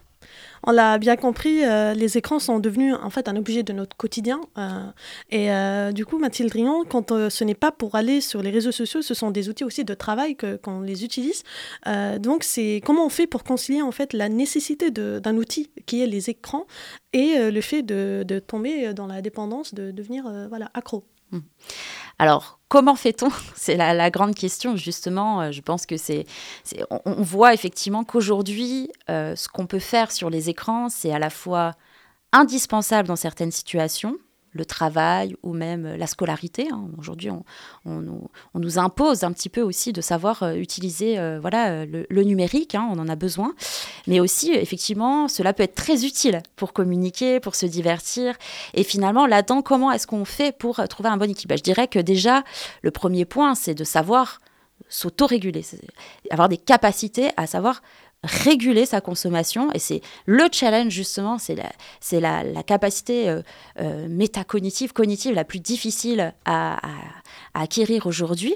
On 0.64 0.70
l'a 0.70 0.98
bien 0.98 1.16
compris, 1.16 1.64
euh, 1.64 1.92
les 1.92 2.18
écrans 2.18 2.38
sont 2.38 2.61
devenus 2.61 2.94
en 3.03 3.11
fait 3.11 3.29
un 3.29 3.37
objet 3.37 3.64
de 3.64 3.72
notre 3.72 3.96
quotidien. 3.96 4.40
Euh, 4.59 4.85
et 5.31 5.51
euh, 5.51 5.90
du 5.90 6.07
coup, 6.07 6.18
Mathilde 6.18 6.53
Rion, 6.53 6.85
quand 6.88 7.29
ce 7.29 7.44
n'est 7.44 7.57
pas 7.57 7.72
pour 7.72 7.96
aller 7.96 8.20
sur 8.20 8.42
les 8.42 8.51
réseaux 8.51 8.70
sociaux, 8.70 9.03
ce 9.03 9.14
sont 9.14 9.33
des 9.33 9.48
outils 9.48 9.64
aussi 9.64 9.85
de 9.85 9.94
travail 9.94 10.37
que 10.37 10.57
qu'on 10.57 10.81
les 10.81 11.05
utilise. 11.05 11.42
donc, 12.20 12.44
c'est 12.44 12.81
comment 12.85 13.07
on 13.07 13.09
fait 13.09 13.27
pour 13.27 13.42
concilier 13.44 13.83
en 13.83 13.92
fait 13.92 14.12
la 14.12 14.29
nécessité 14.29 14.90
d'un 14.90 15.37
outil 15.37 15.70
qui 15.87 16.03
est 16.03 16.07
les 16.07 16.31
écrans 16.31 16.66
et 17.12 17.51
le 17.51 17.61
fait 17.61 17.83
de, 17.83 18.25
de, 18.27 18.38
tomber 18.38 18.94
dans 18.94 19.07
la 19.07 19.20
dépendance, 19.22 19.75
de 19.75 19.90
devenir 19.90 20.25
voilà 20.48 20.70
accro. 20.75 21.05
Mmh. 21.33 21.38
Alors, 22.18 22.61
comment 22.68 22.95
fait-on? 22.95 23.31
C'est 23.57 23.77
la, 23.77 24.11
grande 24.11 24.35
question, 24.35 24.77
justement. 24.77 25.42
Euh, 25.42 25.53
je 25.53 25.61
pense 25.61 25.87
que 25.87 25.97
c'est. 25.97 26.25
On, 27.05 27.23
voit 27.23 27.55
effectivement 27.55 28.05
qu'aujourd'hui, 28.05 28.90
euh, 29.11 29.35
ce 29.37 29.49
qu'on 29.49 29.66
peut 29.66 29.79
faire 29.79 30.12
sur 30.12 30.31
les 30.31 30.49
écrans, 30.49 30.88
c'est 30.88 31.12
à 31.12 31.18
la 31.18 31.31
fois 31.31 31.73
indispensable 32.33 33.09
dans 33.09 33.16
certaines 33.16 33.51
situations, 33.51 34.16
le 34.52 34.64
travail 34.64 35.36
ou 35.42 35.52
même 35.54 35.96
la 35.96 36.06
scolarité. 36.06 36.68
Hein. 36.70 36.88
Aujourd'hui, 36.98 37.30
on, 37.84 38.00
nous, 38.54 38.78
impose 38.78 39.24
un 39.24 39.32
petit 39.32 39.48
peu 39.48 39.62
aussi 39.62 39.92
de 39.92 40.00
savoir 40.00 40.42
euh, 40.42 40.54
utiliser 40.54 41.18
euh, 41.18 41.38
voilà, 41.40 41.84
le, 41.86 42.22
numérique, 42.22 42.74
hein, 42.74 42.88
on 42.90 42.98
en 42.98 43.08
a 43.08 43.16
besoin. 43.16 43.54
Mais 44.06 44.20
aussi, 44.20 44.52
effectivement, 44.52 45.28
cela 45.28 45.52
peut 45.52 45.62
être 45.62 45.74
très 45.74 46.04
utile 46.04 46.42
pour 46.56 46.72
communiquer, 46.72 47.40
pour 47.40 47.54
se 47.54 47.66
divertir. 47.66 48.36
Et 48.74 48.84
finalement, 48.84 49.26
là-dedans, 49.26 49.62
comment 49.62 49.90
est-ce 49.90 50.06
qu'on 50.06 50.24
fait 50.24 50.56
pour 50.56 50.80
euh, 50.80 50.86
trouver 50.86 51.08
un 51.08 51.16
bon 51.16 51.30
équilibre? 51.30 51.56
Je 51.56 51.62
dirais 51.62 51.88
que 51.88 51.98
déjà, 51.98 52.44
le 52.82 52.90
premier 52.90 53.24
point, 53.24 53.54
c'est 53.54 53.74
de 53.74 53.84
savoir 53.84 54.40
s'autoréguler, 54.88 55.64
avoir 56.30 56.48
des 56.48 56.58
capacités 56.58 57.30
à 57.36 57.46
savoir 57.46 57.82
réguler 58.24 58.87
sa 58.87 59.00
consommation. 59.00 59.72
Et 59.72 59.78
c'est 59.78 60.00
le 60.26 60.46
challenge, 60.50 60.92
justement, 60.92 61.38
c'est 61.38 61.54
la, 61.54 62.44
la, 62.44 62.62
capacité 62.62 63.28
euh, 63.28 63.42
euh, 63.80 64.08
métacognitive, 64.08 64.92
cognitive 64.92 65.35
la 65.35 65.44
plus 65.44 65.61
difficile 65.61 66.32
à, 66.44 66.80
acquérir 67.54 68.06
aujourd'hui. 68.06 68.54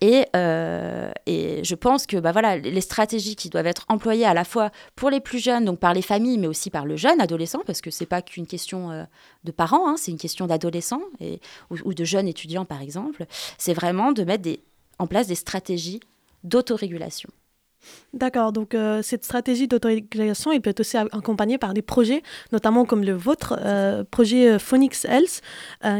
Et, 0.00 0.26
euh, 0.34 1.12
et 1.26 1.62
je 1.62 1.74
pense 1.76 2.06
que 2.06 2.16
bah 2.16 2.32
voilà, 2.32 2.56
les 2.56 2.80
stratégies 2.80 3.36
qui 3.36 3.48
doivent 3.48 3.68
être 3.68 3.84
employées 3.88 4.24
à 4.24 4.34
la 4.34 4.42
fois 4.42 4.72
pour 4.96 5.10
les 5.10 5.20
plus 5.20 5.38
jeunes, 5.38 5.64
donc 5.64 5.78
par 5.78 5.94
les 5.94 6.02
familles, 6.02 6.38
mais 6.38 6.48
aussi 6.48 6.70
par 6.70 6.86
le 6.86 6.96
jeune 6.96 7.20
adolescent, 7.20 7.60
parce 7.64 7.80
que 7.80 7.92
c'est 7.92 8.06
pas 8.06 8.20
qu'une 8.20 8.48
question 8.48 9.06
de 9.44 9.52
parents, 9.52 9.88
hein, 9.88 9.94
c'est 9.96 10.10
une 10.10 10.18
question 10.18 10.48
d'adolescents 10.48 11.02
ou, 11.70 11.76
ou 11.84 11.94
de 11.94 12.04
jeunes 12.04 12.26
étudiants, 12.26 12.64
par 12.64 12.82
exemple, 12.82 13.26
c'est 13.58 13.74
vraiment 13.74 14.10
de 14.10 14.24
mettre 14.24 14.42
des, 14.42 14.64
en 14.98 15.06
place 15.06 15.28
des 15.28 15.36
stratégies 15.36 16.00
d'autorégulation. 16.42 17.30
D'accord, 18.12 18.52
donc 18.52 18.74
euh, 18.74 19.00
cette 19.02 19.24
stratégie 19.24 19.68
d'autorégulation, 19.68 20.52
elle 20.52 20.60
peut 20.60 20.70
être 20.70 20.80
aussi 20.80 20.96
accompagnée 20.96 21.58
par 21.58 21.72
des 21.72 21.82
projets, 21.82 22.22
notamment 22.52 22.84
comme 22.84 23.04
le 23.04 23.14
vôtre, 23.14 23.58
euh, 23.60 24.04
projet 24.04 24.52
euh, 24.52 24.58
Phonics 24.58 25.04
Health, 25.04 25.40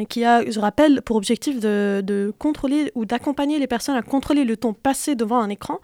qui 0.08 0.24
a, 0.24 0.48
je 0.48 0.60
rappelle, 0.60 1.02
pour 1.02 1.16
objectif 1.16 1.58
de, 1.58 2.32
contrôler 2.38 2.92
ou 2.94 3.04
d'accompagner 3.04 3.58
les 3.58 3.66
personnes 3.66 3.96
à 3.96 4.02
contrôler 4.02 4.44
le 4.44 4.56
temps 4.56 4.72
passé 4.74 5.14
devant 5.14 5.40
un 5.40 5.48
écran. 5.48 5.80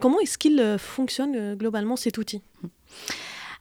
Comment 0.00 0.20
est-ce 0.20 0.38
qu'il 0.38 0.76
fonctionne 0.78 1.54
globalement 1.54 1.96
cet 1.96 2.18
outil? 2.18 2.42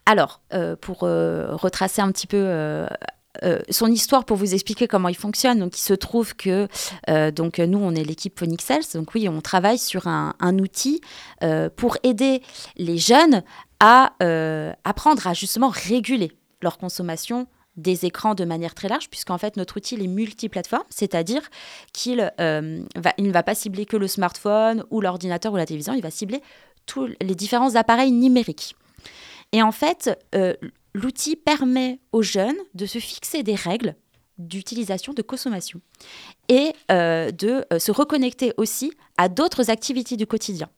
Alors, 0.06 0.42
pour 0.80 1.00
retracer 1.00 2.02
un 2.02 2.12
petit 2.12 2.28
peu 2.28 2.86
euh, 3.44 3.60
son 3.70 3.88
histoire, 3.88 4.26
pour 4.26 4.38
vous 4.38 4.54
expliquer 4.54 4.88
comment 4.88 5.08
il 5.08 5.16
fonctionne, 5.16 5.60
donc 5.60 5.78
il 5.78 5.82
se 5.82 5.94
trouve 5.94 6.36
que 6.36 6.68
euh, 7.10 7.32
donc 7.32 7.60
nous, 7.60 7.80
on 7.80 7.96
est 7.96 8.04
l'équipe 8.04 8.40
Health, 8.42 8.96
donc 8.96 9.14
oui, 9.14 9.30
on 9.30 9.42
travaille 9.42 9.78
sur 9.78 10.08
un, 10.08 10.34
outil 10.60 11.02
euh, 11.44 11.70
pour 11.74 11.98
aider 12.04 12.42
les 12.76 12.98
jeunes 12.98 13.44
à 13.80 14.14
apprendre 14.84 15.26
à 15.26 15.34
justement 15.34 15.70
réguler 15.70 16.32
leur 16.62 16.78
consommation 16.78 17.48
des 17.78 18.06
écrans 18.06 18.36
de 18.36 18.46
manière 18.46 18.76
très 18.76 18.90
large, 18.90 19.10
puisqu'en 19.10 19.38
fait 19.38 19.58
notre 19.58 19.78
outil 19.78 19.96
il 19.96 20.04
est 20.04 20.08
multiplateforme, 20.08 20.84
c'est-à-dire 20.90 21.42
qu'il 21.94 22.32
va, 22.38 22.62
ne 22.62 23.32
va 23.32 23.44
pas 23.44 23.56
cibler 23.56 23.86
que 23.86 23.98
le 23.98 24.08
smartphone 24.08 24.84
ou 24.92 25.02
l'ordinateur 25.02 25.54
ou 25.54 25.56
la 25.56 25.66
télévision, 25.66 25.94
il 25.94 26.04
va 26.04 26.12
cibler 26.12 26.42
tous 26.86 27.08
les 27.22 27.36
différents 27.36 27.76
appareils 27.76 28.12
numériques. 28.12 28.76
Et 29.52 29.64
en 29.64 29.72
fait, 29.72 30.20
l'outil 30.94 31.36
permet 31.36 32.00
aux 32.12 32.22
jeunes 32.22 32.58
de 32.74 32.86
se 32.86 33.00
fixer 33.00 33.44
des 33.44 33.56
règles 33.56 33.96
d'utilisation, 34.38 35.14
de 35.14 35.22
consommation, 35.22 35.82
et 36.50 36.74
euh, 36.92 37.32
de 37.32 37.66
euh, 37.72 37.80
se 37.80 37.92
reconnecter 37.92 38.54
aussi 38.58 38.92
à 39.18 39.30
d'autres 39.30 39.70
activités 39.70 40.18
du 40.18 40.26
quotidien. 40.26 40.70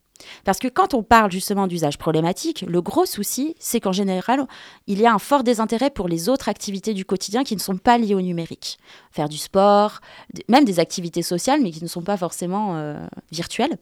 Parce 0.44 0.58
que 0.58 0.68
quand 0.68 0.94
on 0.94 1.02
parle 1.02 1.32
justement 1.32 1.66
d'usage 1.66 1.98
problématique, 1.98 2.64
le 2.68 2.80
gros 2.80 3.04
souci, 3.04 3.56
c'est 3.58 3.80
qu'en 3.80 3.92
général, 3.92 4.46
il 4.86 5.00
y 5.00 5.06
a 5.06 5.12
un 5.12 5.18
fort 5.18 5.42
désintérêt 5.42 5.90
pour 5.90 6.08
les 6.08 6.28
autres 6.28 6.48
activités 6.48 6.94
du 6.94 7.04
quotidien 7.04 7.42
qui 7.42 7.56
ne 7.56 7.60
sont 7.60 7.76
pas 7.76 7.98
liées 7.98 8.14
au 8.14 8.20
numérique. 8.20 8.78
Faire 9.10 9.28
du 9.28 9.36
sport, 9.36 10.00
même 10.48 10.64
des 10.64 10.78
activités 10.78 11.22
sociales, 11.22 11.60
mais 11.62 11.72
qui 11.72 11.82
ne 11.82 11.88
sont 11.88 12.02
pas 12.02 12.16
forcément 12.16 12.76
euh, 12.76 13.04
virtuelles. 13.32 13.76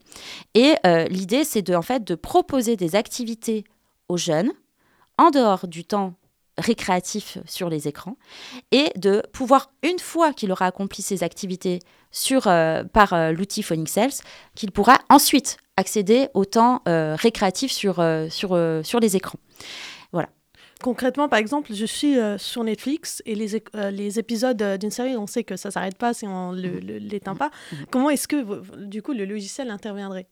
Et 0.55 0.73
l'idée, 1.09 1.43
c'est 1.43 1.61
de, 1.61 1.75
en 1.75 1.83
fait, 1.83 2.03
de 2.03 2.15
proposer 2.15 2.75
des 2.77 2.95
activités 2.95 3.63
aux 4.09 4.17
jeunes 4.17 4.51
en 5.19 5.29
dehors 5.29 5.67
du 5.67 5.85
temps 5.85 6.15
récréatif 6.57 7.37
sur 7.45 7.69
les 7.69 7.87
écrans 7.87 8.17
et 8.71 8.91
de 8.95 9.23
pouvoir, 9.33 9.71
une 9.81 9.99
fois 9.99 10.33
qu'il 10.33 10.51
aura 10.51 10.67
accompli 10.67 11.01
ses 11.01 11.23
activités 11.23 11.79
sur, 12.11 12.47
euh, 12.47 12.83
par 12.83 13.13
euh, 13.13 13.31
l'outil 13.31 13.63
Phonics 13.63 13.97
Health, 13.97 14.21
qu'il 14.55 14.71
pourra 14.71 14.99
ensuite 15.09 15.57
accéder 15.77 16.27
au 16.33 16.45
temps 16.45 16.81
euh, 16.87 17.15
récréatif 17.15 17.71
sur, 17.71 17.95
sur, 18.29 18.57
sur 18.83 18.99
les 18.99 19.15
écrans. 19.15 19.39
Voilà. 20.11 20.29
Concrètement, 20.83 21.29
par 21.29 21.39
exemple, 21.39 21.73
je 21.73 21.85
suis 21.85 22.17
sur 22.37 22.63
Netflix 22.63 23.23
et 23.25 23.35
les, 23.35 23.63
les 23.91 24.19
épisodes 24.19 24.61
d'une 24.77 24.91
série, 24.91 25.15
on 25.15 25.25
sait 25.25 25.43
que 25.43 25.55
ça 25.55 25.71
s'arrête 25.71 25.97
pas 25.97 26.13
si 26.13 26.27
on 26.27 26.51
ne 26.51 26.67
l'éteint 26.77 27.35
pas. 27.35 27.49
Comment 27.89 28.09
est-ce 28.09 28.27
que, 28.27 28.85
du 28.85 29.01
coup, 29.01 29.13
le 29.13 29.25
logiciel 29.25 29.71
interviendrait? 29.71 30.27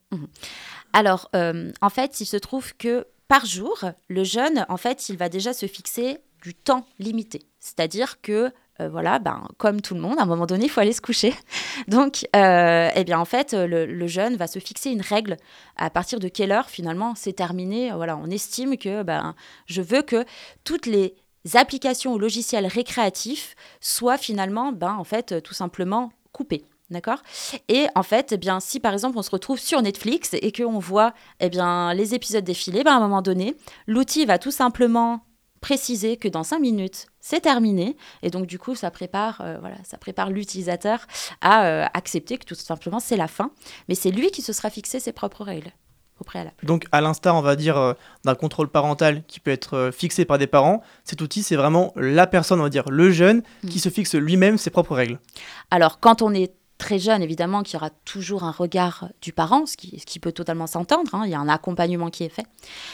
Alors, 0.94 1.32
en 1.34 1.90
fait, 1.90 2.20
il 2.20 2.26
se 2.26 2.38
trouve 2.38 2.76
que 2.76 3.08
par 3.32 3.46
jour, 3.46 3.86
le 4.10 4.26
jeune, 4.26 4.65
en 4.67 4.76
fait, 4.76 5.08
il 5.08 5.15
va 5.15 5.30
déjà 5.30 5.54
se 5.54 5.65
fixer 5.65 6.17
du 6.44 6.54
temps 6.54 6.86
limité. 7.00 7.39
C'est-à-dire 7.62 8.20
que, 8.20 8.52
euh, 8.82 8.89
voilà, 8.89 9.20
ben, 9.20 9.48
comme 9.58 9.80
tout 9.80 9.94
le 9.94 10.02
monde, 10.02 10.20
à 10.20 10.24
un 10.24 10.26
moment 10.26 10.46
donné, 10.46 10.65
il 10.65 10.70
faut 10.70 10.82
aller 10.82 10.91
se 10.91 11.00
coucher. 11.00 11.34
Donc, 11.88 12.28
euh, 12.36 12.89
eh 12.94 13.04
bien, 13.06 13.17
en 13.17 13.24
fait, 13.24 13.54
le, 13.54 14.08
jeune 14.08 14.36
va 14.36 14.48
se 14.48 14.60
fixer 14.60 14.89
une 14.89 15.00
règle 15.00 15.38
à 15.78 15.89
partir 15.89 16.20
de 16.20 16.28
quelle 16.28 16.52
heure, 16.52 16.70
finalement, 16.70 17.13
c'est 17.15 17.32
terminé? 17.32 17.94
Voilà, 17.94 18.17
on 18.17 18.30
estime 18.30 18.76
que 18.76 19.02
ben, 19.02 19.34
je 19.65 19.82
veux 19.82 20.02
que 20.02 20.26
toutes 20.65 20.86
les 20.86 21.15
applications 21.54 22.12
ou 22.12 22.20
logiciels 22.20 22.67
récréatifs 22.67 23.56
soient 23.80 24.17
finalement, 24.17 24.74
ben, 24.74 24.96
en 24.96 25.06
fait, 25.06 25.41
tout 25.41 25.54
simplement 25.54 26.12
coupés. 26.34 26.65
D'accord? 26.91 27.23
Et 27.69 27.88
en 27.95 28.04
fait, 28.04 28.34
eh 28.34 28.38
bien, 28.38 28.60
si 28.60 28.80
par 28.82 28.93
exemple 28.93 29.17
on 29.17 29.21
se 29.21 29.32
retrouve 29.32 29.58
sur 29.58 29.82
Netflix 29.82 30.32
et 30.34 30.51
qu'on 30.51 30.77
voit 30.77 31.13
eh 31.39 31.49
bien, 31.49 31.93
les 31.93 32.13
épisodes 32.13 32.43
défiler, 32.43 32.84
ben, 32.84 32.91
à 32.91 32.97
un 32.97 32.99
moment 32.99 33.21
donné, 33.21 33.56
l'outil 33.88 34.25
va 34.25 34.38
tout 34.38 34.51
simplement 34.51 35.21
préciser 35.62 36.17
que 36.17 36.27
dans 36.27 36.43
5 36.43 36.60
minutes, 36.60 37.08
c'est 37.19 37.39
terminé. 37.39 37.95
Et 38.23 38.30
donc, 38.30 38.47
du 38.47 38.60
coup, 38.60 38.75
ça 38.75 38.91
prépare, 38.91 39.41
euh, 39.41 39.58
voilà, 39.62 39.77
ça 39.84 39.97
prépare 39.97 40.30
l'utilisateur 40.32 41.06
à 41.39 41.65
euh, 41.65 41.86
accepter 41.93 42.38
que 42.38 42.45
tout 42.45 42.56
simplement 42.56 42.99
c'est 42.99 43.15
la 43.15 43.27
fin. 43.27 43.51
Mais 43.88 43.95
c'est 43.95 44.12
lui 44.12 44.32
qui 44.32 44.41
se 44.41 44.51
sera 44.51 44.69
fixé 44.69 44.99
ses 44.99 45.13
propres 45.13 45.43
règles 45.43 45.71
au 46.19 46.23
préalable. 46.23 46.56
Donc, 46.63 46.86
à 46.91 46.99
l'instar, 46.99 47.36
on 47.36 47.41
va 47.41 47.56
dire, 47.56 47.77
euh, 47.77 47.93
d'un 48.25 48.36
contrôle 48.36 48.69
parental 48.69 49.23
qui 49.27 49.39
peut 49.39 49.51
être 49.51 49.91
fixé 49.93 50.25
par 50.25 50.39
des 50.39 50.47
parents, 50.47 50.82
cet 51.04 51.21
outil, 51.21 51.43
c'est 51.43 51.56
vraiment 51.56 51.93
la 51.95 52.27
personne, 52.27 52.60
on 52.60 52.63
va 52.63 52.69
dire, 52.69 52.89
le 52.89 53.12
jeune, 53.12 53.43
qui 53.69 53.80
se 53.80 53.89
fixe 53.89 54.15
lui-même 54.15 54.58
ses 54.58 54.71
propres 54.71 54.95
règles. 54.95 55.19
Alors, 55.69 55.99
quand 55.99 56.23
on 56.23 56.34
est 56.34 56.54
très 56.82 56.98
jeune, 56.98 57.22
évidemment, 57.22 57.62
qu'il 57.62 57.76
y 57.76 57.78
aura 57.78 57.91
toujours 57.91 58.44
un 58.44 58.50
regard 58.50 59.10
du 59.22 59.34
parent, 59.34 59.67
ce 59.67 59.78
qui, 59.78 60.00
ce 60.00 60.06
qui 60.06 60.20
peut 60.20 60.32
totalement 60.32 60.65
s'entendre. 60.65 61.13
hein, 61.13 61.22
il 61.26 61.32
y 61.32 61.36
a 61.36 61.39
un 61.39 61.48
accompagnement 61.48 62.10
qui 62.10 62.24
est 62.24 62.30
fait. 62.30 62.46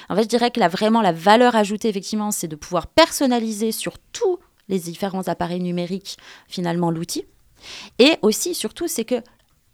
En 0.10 0.16
fait, 0.16 0.24
je 0.24 0.28
dirais 0.28 0.52
que 0.52 0.60
là, 0.60 0.68
vraiment, 0.68 1.02
la 1.02 1.14
valeur 1.14 1.56
ajoutée, 1.56 1.88
effectivement, 1.88 2.32
c'est 2.32 2.50
de 2.50 2.58
pouvoir 2.58 2.88
personnaliser 2.88 3.72
sur 3.72 3.98
tous 4.12 4.40
les 4.68 4.80
différents 4.80 5.30
appareils 5.30 5.62
numériques, 5.62 6.18
finalement, 6.50 6.92
l'outil. 6.92 7.24
Et 7.98 8.18
aussi, 8.22 8.54
surtout, 8.54 8.90
c'est 8.90 9.06
que 9.06 9.24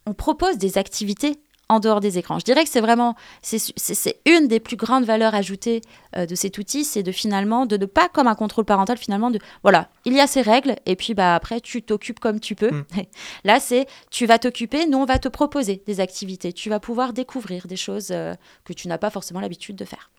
on 0.05 0.13
propose 0.13 0.57
des 0.57 0.77
activités 0.77 1.39
en 1.69 1.79
dehors 1.79 1.99
des 1.99 2.17
écrans. 2.17 2.39
Je 2.39 2.45
dirais 2.45 2.63
que 2.63 2.69
c'est 2.69 2.81
vraiment, 2.81 3.15
c'est 3.41 4.21
une 4.25 4.47
des 4.47 4.59
plus 4.59 4.75
grandes 4.75 5.05
valeurs 5.05 5.33
ajoutées 5.35 5.81
euh, 6.15 6.25
de 6.25 6.35
cet 6.35 6.57
outil, 6.57 6.83
c'est 6.83 7.03
de 7.03 7.11
finalement, 7.11 7.65
de 7.65 7.77
ne 7.77 7.85
pas 7.85 8.09
comme 8.09 8.27
un 8.27 8.35
contrôle 8.35 8.65
parental, 8.65 8.97
finalement, 8.97 9.31
de, 9.31 9.39
voilà, 9.63 9.89
il 10.05 10.13
y 10.13 10.19
a 10.19 10.27
ces 10.27 10.41
règles, 10.41 10.75
et 10.85 10.95
puis 10.95 11.13
bah, 11.13 11.35
après, 11.35 11.61
tu 11.61 11.81
t'occupes 11.81 12.19
comme 12.19 12.39
tu 12.39 12.55
peux. 12.55 12.71
Là, 13.43 13.59
c'est, 13.59 13.87
tu 14.11 14.25
vas 14.25 14.39
t'occuper, 14.39 14.85
nous, 14.87 14.97
on 14.97 15.05
va 15.05 15.19
te 15.19 15.27
proposer 15.27 15.81
des 15.85 15.99
activités, 15.99 16.53
tu 16.53 16.69
vas 16.69 16.79
pouvoir 16.79 17.13
découvrir 17.13 17.67
des 17.67 17.77
choses 17.77 18.09
euh, 18.11 18.33
que 18.65 18.73
tu 18.73 18.87
n'as 18.87 18.97
pas 18.97 19.09
forcément 19.09 19.39
l'habitude 19.39 19.75
de 19.75 19.85
faire. 19.85 20.09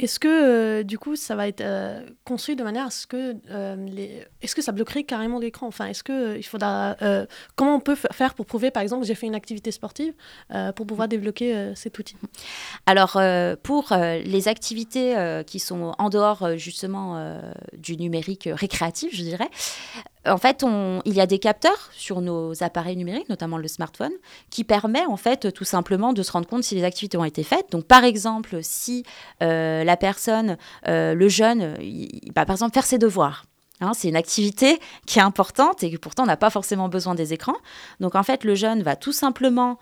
Est-ce 0.00 0.18
que, 0.18 0.28
euh, 0.28 0.82
du 0.82 0.98
coup, 0.98 1.14
ça 1.14 1.36
va 1.36 1.46
être 1.46 1.60
euh, 1.60 2.04
construit 2.24 2.56
de 2.56 2.64
manière 2.64 2.86
à 2.86 2.90
ce 2.90 3.06
que 3.06 3.36
euh, 3.50 3.76
les... 3.76 4.26
Est-ce 4.42 4.56
que 4.56 4.62
ça 4.62 4.72
bloquerait 4.72 5.04
carrément 5.04 5.38
l'écran? 5.38 5.68
Enfin, 5.68 5.86
est-ce 5.86 6.02
que 6.02 6.36
il 6.36 6.42
faudra... 6.42 6.96
comment 7.54 7.76
on 7.76 7.80
peut 7.80 7.94
faire 7.94 8.34
pour 8.34 8.44
prouver, 8.44 8.72
par 8.72 8.82
exemple, 8.82 9.02
que 9.02 9.06
j'ai 9.06 9.14
fait 9.14 9.26
une 9.26 9.36
activité 9.36 9.70
sportive 9.70 10.12
pour 10.74 10.86
pouvoir 10.86 11.06
débloquer 11.06 11.72
cet 11.76 11.98
outil? 11.98 12.16
Alors, 12.86 13.18
pour 13.62 13.92
les 13.92 14.48
activités 14.48 15.42
qui 15.46 15.58
sont 15.58 15.94
en 15.98 16.10
dehors 16.10 16.56
justement 16.56 17.40
du 17.72 17.96
numérique 17.96 18.48
récréatif, 18.52 19.14
je 19.14 19.22
dirais, 19.22 19.48
en 20.26 20.38
fait, 20.38 20.64
il 21.04 21.12
y 21.12 21.20
a 21.20 21.26
des 21.26 21.38
capteurs 21.38 21.90
sur 21.92 22.20
nos 22.20 22.62
appareils 22.62 22.96
numériques, 22.96 23.28
notamment 23.28 23.58
le 23.58 23.68
smartphone, 23.68 24.12
qui 24.50 24.64
permet 24.64 25.04
en 25.06 25.16
fait 25.16 25.52
tout 25.52 25.64
simplement 25.64 26.12
de 26.12 26.22
se 26.22 26.32
rendre 26.32 26.46
compte 26.46 26.64
si 26.64 26.74
les 26.74 26.84
activités 26.84 27.16
ont 27.16 27.24
été 27.24 27.42
faites. 27.42 27.70
Donc, 27.70 27.84
par 27.84 28.04
exemple, 28.04 28.58
si 28.62 29.04
euh, 29.42 29.84
la 29.84 29.96
personne, 29.96 30.56
euh, 30.88 31.14
le 31.14 31.28
jeune, 31.28 31.76
il, 31.80 32.32
va 32.34 32.46
par 32.46 32.54
exemple 32.54 32.74
faire 32.74 32.86
ses 32.86 32.98
devoirs. 32.98 33.44
Hein, 33.80 33.92
c'est 33.94 34.08
une 34.08 34.16
activité 34.16 34.78
qui 35.06 35.18
est 35.18 35.22
importante 35.22 35.82
et 35.82 35.90
que 35.90 35.96
pourtant 35.96 36.26
n'a 36.26 36.36
pas 36.36 36.50
forcément 36.50 36.88
besoin 36.88 37.14
des 37.14 37.32
écrans. 37.32 37.56
Donc 38.00 38.14
en 38.14 38.22
fait, 38.22 38.44
le 38.44 38.54
jeune 38.54 38.82
va 38.82 38.96
tout 38.96 39.12
simplement 39.12 39.78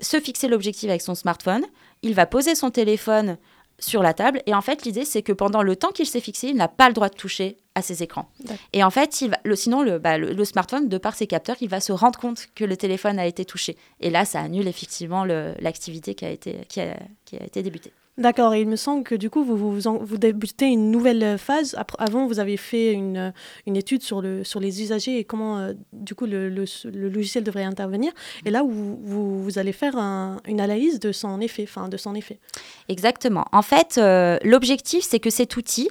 se 0.00 0.18
fixer 0.18 0.48
l'objectif 0.48 0.88
avec 0.88 1.02
son 1.02 1.14
smartphone, 1.14 1.64
il 2.02 2.14
va 2.14 2.26
poser 2.26 2.54
son 2.54 2.70
téléphone 2.70 3.38
sur 3.78 4.02
la 4.02 4.14
table 4.14 4.42
et 4.46 4.54
en 4.54 4.60
fait 4.60 4.84
l'idée 4.84 5.04
c'est 5.04 5.22
que 5.22 5.32
pendant 5.32 5.62
le 5.62 5.76
temps 5.76 5.90
qu'il 5.90 6.06
s'est 6.06 6.20
fixé, 6.20 6.48
il 6.48 6.56
n'a 6.56 6.68
pas 6.68 6.88
le 6.88 6.94
droit 6.94 7.08
de 7.08 7.14
toucher 7.16 7.58
à 7.74 7.80
ses 7.80 8.02
écrans. 8.02 8.28
Et 8.74 8.84
en 8.84 8.90
fait, 8.90 9.22
il 9.22 9.30
va, 9.30 9.38
le, 9.44 9.56
sinon 9.56 9.82
le, 9.82 9.98
bah, 9.98 10.18
le, 10.18 10.34
le 10.34 10.44
smartphone, 10.44 10.90
de 10.90 10.98
par 10.98 11.14
ses 11.14 11.26
capteurs, 11.26 11.56
il 11.62 11.70
va 11.70 11.80
se 11.80 11.90
rendre 11.92 12.18
compte 12.18 12.48
que 12.54 12.64
le 12.66 12.76
téléphone 12.76 13.18
a 13.18 13.24
été 13.24 13.46
touché. 13.46 13.78
Et 14.00 14.10
là, 14.10 14.26
ça 14.26 14.40
annule 14.40 14.68
effectivement 14.68 15.24
l'activité 15.24 16.14
qui, 16.14 16.26
a 16.26 16.30
été- 16.30 16.58
qui, 16.68 16.80
a, 16.82 16.98
qui 17.24 17.36
a 17.38 17.44
été 17.44 17.62
débutée. 17.62 17.90
D'accord, 18.18 18.52
et 18.52 18.60
il 18.60 18.68
me 18.68 18.76
semble 18.76 19.04
que 19.04 19.14
du 19.14 19.30
coup, 19.30 19.42
vous, 19.42 19.56
vous, 19.56 20.18
débutez 20.18 20.66
une 20.66 20.90
nouvelle 20.90 21.38
phase. 21.38 21.74
Avant, 21.98 22.26
vous 22.26 22.40
avez 22.40 22.58
fait 22.58 22.92
une, 22.92 23.32
étude 23.66 24.02
sur, 24.02 24.20
le, 24.20 24.44
sur 24.44 24.60
les 24.60 24.82
usagers 24.82 25.18
et 25.18 25.24
comment, 25.24 25.56
euh, 25.58 25.72
du 25.94 26.14
coup, 26.14 26.26
le, 26.26 26.50
logiciel 26.50 27.42
devrait 27.42 27.64
intervenir. 27.64 28.12
Et 28.44 28.50
là, 28.50 28.62
vous, 28.62 28.98
vous, 29.02 29.58
allez 29.58 29.72
faire 29.72 29.96
un- 29.96 30.36
une 30.46 30.60
analyse 30.60 31.00
de 31.00 31.10
son 31.10 31.40
effet. 31.40 31.66
De 31.88 31.96
son 31.96 32.14
effet. 32.14 32.38
Exactement. 32.90 33.46
En 33.50 33.62
fait, 33.62 33.96
euh, 33.96 34.38
l'objectif, 34.44 35.04
c'est 35.04 35.18
que 35.18 35.30
cet 35.30 35.56
outil 35.56 35.88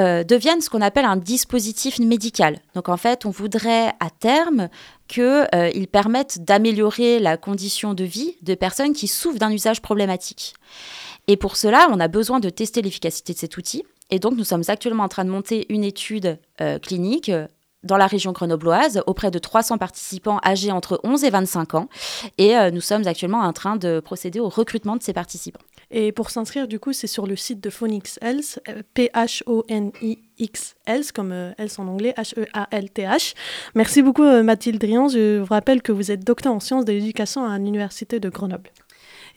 euh, 0.00 0.24
devienne 0.24 0.60
ce 0.60 0.68
qu'on 0.68 0.82
appelle 0.82 1.04
un 1.04 1.16
dispositif 1.16 2.00
médical. 2.00 2.58
Donc, 2.74 2.88
en 2.88 2.96
fait, 2.96 3.24
on 3.24 3.30
voudrait 3.30 3.92
à 4.00 4.10
terme 4.18 4.68
qu'il 5.06 5.86
permette 5.86 6.44
d'améliorer 6.44 7.20
la 7.20 7.36
condition 7.36 7.94
de 7.94 8.02
vie 8.02 8.34
de 8.42 8.56
personnes 8.56 8.94
qui 8.94 9.06
souffrent 9.06 9.38
d'un 9.38 9.52
usage 9.52 9.80
problématique. 9.80 10.54
Et 11.28 11.36
pour 11.36 11.56
cela, 11.56 11.88
on 11.90 12.00
a 12.00 12.08
besoin 12.08 12.40
de 12.40 12.50
tester 12.50 12.82
l'efficacité 12.82 13.32
de 13.32 13.38
cet 13.38 13.56
outil. 13.56 13.84
Et 14.10 14.18
donc, 14.18 14.36
nous 14.36 14.44
sommes 14.44 14.62
actuellement 14.68 15.04
en 15.04 15.08
train 15.08 15.24
de 15.24 15.30
monter 15.30 15.66
une 15.68 15.82
étude 15.82 16.38
euh, 16.60 16.78
clinique 16.78 17.28
euh, 17.28 17.46
dans 17.86 17.96
la 17.96 18.06
région 18.06 18.32
grenobloise 18.32 19.02
auprès 19.06 19.30
de 19.30 19.38
300 19.38 19.78
participants 19.78 20.38
âgés 20.44 20.72
entre 20.72 21.00
11 21.04 21.24
et 21.24 21.30
25 21.30 21.74
ans. 21.74 21.88
Et 22.36 22.56
euh, 22.56 22.70
nous 22.70 22.80
sommes 22.80 23.06
actuellement 23.06 23.40
en 23.40 23.52
train 23.52 23.76
de 23.76 24.00
procéder 24.00 24.40
au 24.40 24.48
recrutement 24.48 24.96
de 24.96 25.02
ces 25.02 25.12
participants. 25.12 25.60
Et 25.90 26.10
pour 26.10 26.30
s'inscrire, 26.30 26.66
du 26.66 26.80
coup, 26.80 26.92
c'est 26.92 27.06
sur 27.06 27.26
le 27.26 27.36
site 27.36 27.60
de 27.62 27.70
Phonix 27.70 28.18
Health, 28.20 28.60
P-H-O-N-I-X 28.94 30.74
Health, 30.86 31.12
comme 31.12 31.32
euh, 31.32 31.52
Health 31.58 31.78
en 31.78 31.86
anglais, 31.86 32.12
H-E-A-L-T-H. 32.16 33.34
Merci 33.74 34.02
beaucoup, 34.02 34.24
Mathilde 34.24 34.80
Drian. 34.80 35.08
Je 35.08 35.38
vous 35.38 35.46
rappelle 35.46 35.82
que 35.82 35.92
vous 35.92 36.10
êtes 36.10 36.24
docteur 36.24 36.52
en 36.52 36.60
sciences 36.60 36.84
de 36.84 36.92
l'éducation 36.92 37.44
à 37.44 37.56
l'Université 37.58 38.18
de 38.18 38.28
Grenoble. 38.28 38.70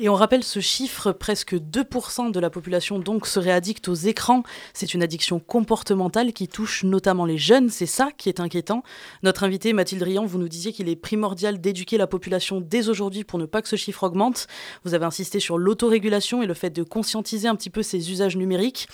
Et 0.02 0.08
on 0.08 0.16
rappelle 0.16 0.46
ce 0.46 0.62
chiffre, 0.62 1.12
presque 1.12 1.56
2% 1.56 2.32
de 2.32 2.40
la 2.40 2.50
population 2.50 3.00
donc 3.00 3.28
serait 3.28 3.52
addicte 3.52 3.90
aux 3.90 3.96
écrans. 3.96 4.44
C'est 4.74 4.94
une 4.94 5.04
addiction 5.04 5.42
comportementale 5.42 6.32
qui 6.32 6.48
touche 6.48 6.86
notamment 6.86 7.26
les 7.26 7.38
jeunes, 7.38 7.68
c'est 7.68 7.86
ça 7.86 8.08
qui 8.18 8.30
est 8.30 8.40
inquiétant. 8.40 8.82
Notre 9.24 9.44
invité 9.44 9.74
Mathilde 9.74 10.04
Rian, 10.04 10.26
vous 10.26 10.38
nous 10.38 10.48
disiez 10.48 10.72
qu'il 10.72 10.88
est 10.88 10.96
primordial 10.96 11.60
d'éduquer 11.60 11.98
la 11.98 12.08
population 12.08 12.62
dès 12.62 12.88
aujourd'hui 12.88 13.26
pour 13.26 13.40
ne 13.40 13.46
pas 13.46 13.62
que 13.62 13.68
ce 13.68 13.76
chiffre 13.76 14.04
augmente. 14.04 14.48
Vous 14.86 14.94
avez 14.94 15.04
insisté 15.04 15.42
sur 15.42 15.58
l'autorégulation 15.58 16.42
et 16.42 16.46
le 16.46 16.54
fait 16.54 16.70
de 16.70 16.84
conscientiser 16.84 17.50
un 17.50 17.58
petit 17.58 17.70
peu 17.70 17.84
ces 17.84 18.10
usages 18.10 18.38
numériques. 18.38 18.88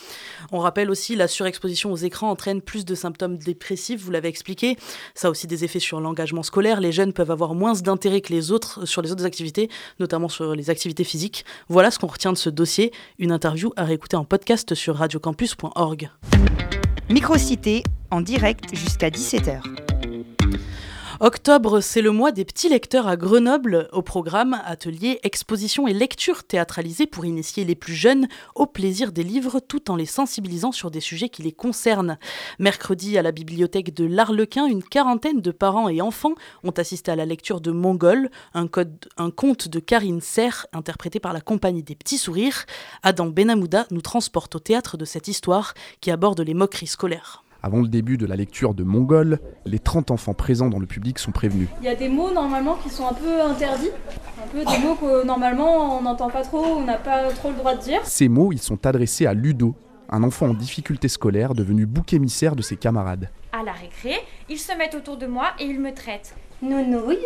On 0.52 0.58
rappelle 0.58 0.90
aussi 0.90 1.16
la 1.16 1.28
surexposition 1.28 1.92
aux 1.92 1.98
écrans 1.98 2.32
entraîne 2.32 2.64
plus 2.64 2.84
de 2.84 2.96
symptômes 2.96 3.38
dépressifs, 3.38 4.02
vous 4.02 4.10
l'avez 4.10 4.30
expliqué. 4.30 4.76
Ça 5.14 5.28
a 5.28 5.32
aussi 5.32 5.46
des 5.46 5.64
effets 5.66 5.78
sur 5.78 6.02
l'engagement 6.02 6.42
scolaire. 6.42 6.82
Les 6.82 6.92
jeunes 6.92 7.14
peuvent 7.14 7.30
avoir 7.30 7.54
moins 7.54 7.74
d'intérêt 7.74 8.22
que 8.22 8.34
les 8.34 8.52
autres 8.52 8.88
sur 8.88 9.04
les 9.04 9.12
autres 9.12 9.26
activités, 9.26 9.70
notamment 10.00 10.30
sur 10.30 10.56
les 10.56 10.72
activités 10.72 10.95
physiques. 11.04 11.46
Voilà 11.70 11.92
ce 11.92 12.00
qu'on 12.00 12.08
retient 12.08 12.34
de 12.34 12.38
ce 12.38 12.50
dossier. 12.50 12.92
Une 13.20 13.32
interview 13.32 13.72
à 13.76 13.84
réécouter 13.84 14.16
en 14.16 14.26
podcast 14.26 14.76
sur 14.76 14.96
radiocampus.org. 14.96 16.10
Microcité 17.10 17.84
en 18.12 18.22
direct 18.22 18.76
jusqu'à 18.76 19.10
17h. 19.10 19.85
Octobre, 21.22 21.80
c'est 21.80 22.02
le 22.02 22.12
mois 22.12 22.34
des 22.34 22.44
petits 22.44 22.68
lecteurs 22.68 23.08
à 23.08 23.16
Grenoble. 23.16 23.88
Au 23.94 24.02
programme, 24.02 24.60
ateliers, 24.66 25.20
expositions 25.24 25.88
et 25.88 25.94
lectures 25.94 26.44
théâtralisées 26.44 27.08
pour 27.08 27.24
initier 27.24 27.64
les 27.64 27.76
plus 27.76 27.94
jeunes 27.94 28.28
au 28.54 28.66
plaisir 28.66 29.14
des 29.14 29.24
livres 29.24 29.62
tout 29.62 29.90
en 29.90 29.96
les 29.96 30.06
sensibilisant 30.06 30.74
sur 30.74 30.92
des 30.92 31.00
sujets 31.00 31.30
qui 31.30 31.42
les 31.42 31.54
concernent. 31.54 32.18
Mercredi, 32.60 33.18
à 33.18 33.22
la 33.22 33.32
bibliothèque 33.32 33.94
de 33.94 34.04
l'Arlequin, 34.04 34.66
une 34.66 34.84
quarantaine 34.84 35.40
de 35.40 35.52
parents 35.52 35.88
et 35.88 36.02
enfants 36.02 36.36
ont 36.66 36.72
assisté 36.72 37.12
à 37.12 37.16
la 37.16 37.26
lecture 37.26 37.62
de 37.62 37.72
Mongol, 37.72 38.30
un, 38.54 38.68
un 39.16 39.32
conte 39.32 39.70
de 39.70 39.80
Karine 39.80 40.20
Serre 40.20 40.68
interprété 40.74 41.22
par 41.22 41.32
la 41.32 41.40
compagnie 41.40 41.84
des 41.84 41.96
petits 41.96 42.18
sourires. 42.18 42.66
Adam 43.04 43.28
Benamouda 43.28 43.88
nous 43.90 44.02
transporte 44.02 44.56
au 44.56 44.60
théâtre 44.60 44.98
de 44.98 45.06
cette 45.06 45.30
histoire 45.30 45.76
qui 46.02 46.12
aborde 46.12 46.42
les 46.42 46.54
moqueries 46.54 46.88
scolaires. 46.88 47.45
Avant 47.66 47.82
le 47.82 47.88
début 47.88 48.18
de 48.18 48.28
la 48.28 48.36
lecture 48.36 48.76
de 48.76 48.84
Mongol, 48.84 49.40
les 49.66 49.80
30 49.80 50.12
enfants 50.12 50.36
présents 50.36 50.70
dans 50.70 50.78
le 50.78 50.86
public 50.86 51.18
sont 51.18 51.32
prévenus. 51.32 51.68
Il 51.82 51.86
y 51.86 51.90
a 51.90 51.96
des 51.96 52.10
mots 52.10 52.32
normalement 52.32 52.76
qui 52.76 52.92
sont 52.92 53.08
un 53.08 53.14
peu 53.14 53.42
interdits, 53.42 53.90
un 54.38 54.48
peu 54.50 54.60
des 54.60 54.78
mots 54.86 54.94
que 54.94 55.26
normalement 55.26 55.98
on 55.98 56.04
n'entend 56.04 56.30
pas 56.30 56.44
trop, 56.44 56.64
on 56.64 56.84
n'a 56.84 57.00
pas 57.00 57.28
trop 57.30 57.50
le 57.50 57.56
droit 57.56 57.74
de 57.74 57.82
dire. 57.82 58.02
Ces 58.04 58.28
mots, 58.28 58.52
ils 58.52 58.62
sont 58.62 58.86
adressés 58.86 59.26
à 59.26 59.34
Ludo, 59.34 59.74
un 60.12 60.22
enfant 60.22 60.50
en 60.50 60.54
difficulté 60.54 61.08
scolaire 61.08 61.56
devenu 61.56 61.88
bouc 61.88 62.14
émissaire 62.14 62.56
de 62.56 62.62
ses 62.62 62.76
camarades. 62.76 63.32
À 63.52 63.64
la 63.64 63.72
récré, 63.72 64.14
ils 64.48 64.60
se 64.60 64.78
mettent 64.78 64.94
autour 64.94 65.18
de 65.18 65.26
moi 65.26 65.48
et 65.58 65.66
ils 65.66 65.80
me 65.80 65.92
traitent. 65.92 66.36
Nounouille. 66.62 67.18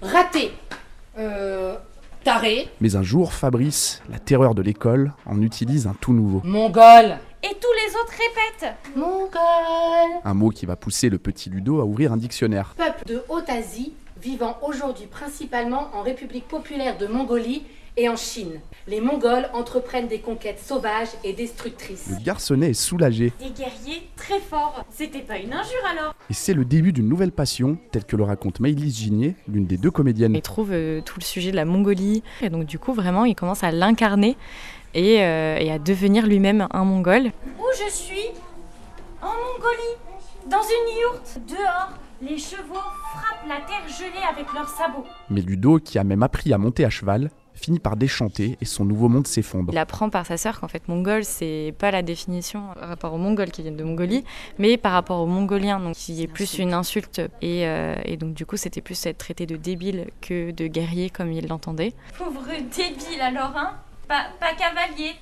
Raté. 0.00 0.52
Euh. 1.18 1.74
Taré. 2.22 2.68
Mais 2.80 2.94
un 2.94 3.02
jour, 3.02 3.32
Fabrice, 3.32 4.02
la 4.08 4.18
terreur 4.20 4.54
de 4.54 4.62
l'école, 4.62 5.14
en 5.26 5.42
utilise 5.42 5.88
un 5.88 5.94
tout 6.00 6.12
nouveau. 6.12 6.42
Mongol. 6.44 7.18
Et 7.44 7.54
tous 7.60 7.72
les 7.86 7.94
autres 7.94 8.12
répètent. 8.12 8.74
Mongol. 8.96 10.20
Un 10.24 10.34
mot 10.34 10.50
qui 10.50 10.66
va 10.66 10.74
pousser 10.74 11.08
le 11.08 11.18
petit 11.18 11.50
Ludo 11.50 11.80
à 11.80 11.84
ouvrir 11.84 12.12
un 12.12 12.16
dictionnaire. 12.16 12.74
Peuple 12.76 13.04
de 13.06 13.22
Haute-Asie 13.28 13.92
vivant 14.20 14.58
aujourd'hui 14.62 15.06
principalement 15.06 15.88
en 15.94 16.02
République 16.02 16.48
populaire 16.48 16.98
de 16.98 17.06
Mongolie 17.06 17.62
et 17.96 18.08
en 18.08 18.16
Chine. 18.16 18.60
Les 18.88 19.00
Mongols 19.00 19.48
entreprennent 19.52 20.08
des 20.08 20.18
conquêtes 20.18 20.58
sauvages 20.58 21.10
et 21.22 21.32
destructrices. 21.32 22.08
Le 22.10 22.24
garçonnet 22.24 22.70
est 22.70 22.74
soulagé, 22.74 23.32
Des 23.38 23.50
guerriers 23.50 24.08
très 24.16 24.40
forts. 24.40 24.84
C'était 24.90 25.20
pas 25.20 25.38
une 25.38 25.52
injure 25.52 25.86
alors 25.88 26.14
et 26.30 26.34
c'est 26.34 26.52
le 26.52 26.66
début 26.66 26.92
d'une 26.92 27.08
nouvelle 27.08 27.32
passion, 27.32 27.78
telle 27.90 28.04
que 28.04 28.14
le 28.14 28.22
raconte 28.22 28.60
Maëlys 28.60 28.98
Ginier, 28.98 29.34
l'une 29.50 29.64
des 29.64 29.78
deux 29.78 29.90
comédiennes. 29.90 30.34
Il 30.34 30.42
trouve 30.42 30.72
euh, 30.72 31.00
tout 31.00 31.18
le 31.18 31.24
sujet 31.24 31.50
de 31.52 31.56
la 31.56 31.64
Mongolie. 31.64 32.22
Et 32.42 32.50
donc, 32.50 32.66
du 32.66 32.78
coup, 32.78 32.92
vraiment, 32.92 33.24
il 33.24 33.34
commence 33.34 33.64
à 33.64 33.70
l'incarner 33.70 34.36
et, 34.94 35.22
euh, 35.22 35.58
et 35.58 35.70
à 35.70 35.78
devenir 35.78 36.26
lui-même 36.26 36.66
un 36.70 36.84
Mongol. 36.84 37.32
Où 37.58 37.64
je 37.72 37.90
suis 37.90 38.30
En 39.22 39.26
Mongolie. 39.28 39.96
Dans 40.46 40.62
une 40.62 41.00
yourte. 41.00 41.38
Dehors, 41.46 41.90
les 42.22 42.38
chevaux 42.38 42.74
frappent 42.74 43.46
la 43.48 43.56
terre 43.56 43.86
gelée 43.86 44.24
avec 44.30 44.46
leurs 44.54 44.68
sabots. 44.68 45.04
Mais 45.30 45.40
Ludo, 45.40 45.78
qui 45.78 45.98
a 45.98 46.04
même 46.04 46.22
appris 46.22 46.52
à 46.52 46.58
monter 46.58 46.84
à 46.84 46.90
cheval, 46.90 47.30
finit 47.54 47.80
par 47.80 47.96
déchanter 47.96 48.56
et 48.60 48.64
son 48.64 48.84
nouveau 48.84 49.08
monde 49.08 49.26
s'effondre. 49.26 49.72
Il 49.72 49.78
apprend 49.78 50.08
par 50.10 50.24
sa 50.24 50.36
sœur 50.36 50.60
qu'en 50.60 50.68
fait, 50.68 50.88
Mongol, 50.88 51.24
c'est 51.24 51.74
pas 51.78 51.90
la 51.90 52.02
définition 52.02 52.62
par 52.78 52.88
rapport 52.88 53.12
aux 53.12 53.18
Mongols 53.18 53.50
qui 53.50 53.62
viennent 53.62 53.76
de 53.76 53.84
Mongolie, 53.84 54.24
mais 54.58 54.76
par 54.76 54.92
rapport 54.92 55.20
aux 55.20 55.26
Mongoliens, 55.26 55.80
donc 55.80 55.94
qui 55.94 56.22
est 56.22 56.28
plus 56.28 56.58
une 56.58 56.72
insulte. 56.72 57.20
Et, 57.42 57.66
euh, 57.66 57.94
et 58.04 58.16
donc, 58.16 58.34
du 58.34 58.46
coup, 58.46 58.56
c'était 58.56 58.80
plus 58.80 59.04
être 59.06 59.18
traité 59.18 59.44
de 59.44 59.56
débile 59.56 60.06
que 60.20 60.50
de 60.50 60.66
guerrier 60.66 61.10
comme 61.10 61.32
il 61.32 61.46
l'entendait. 61.48 61.92
Pauvre 62.16 62.46
débile 62.46 63.20
alors, 63.20 63.52
hein 63.56 63.72
pas, 64.08 64.26
pas 64.40 64.54
cavalier, 64.54 65.14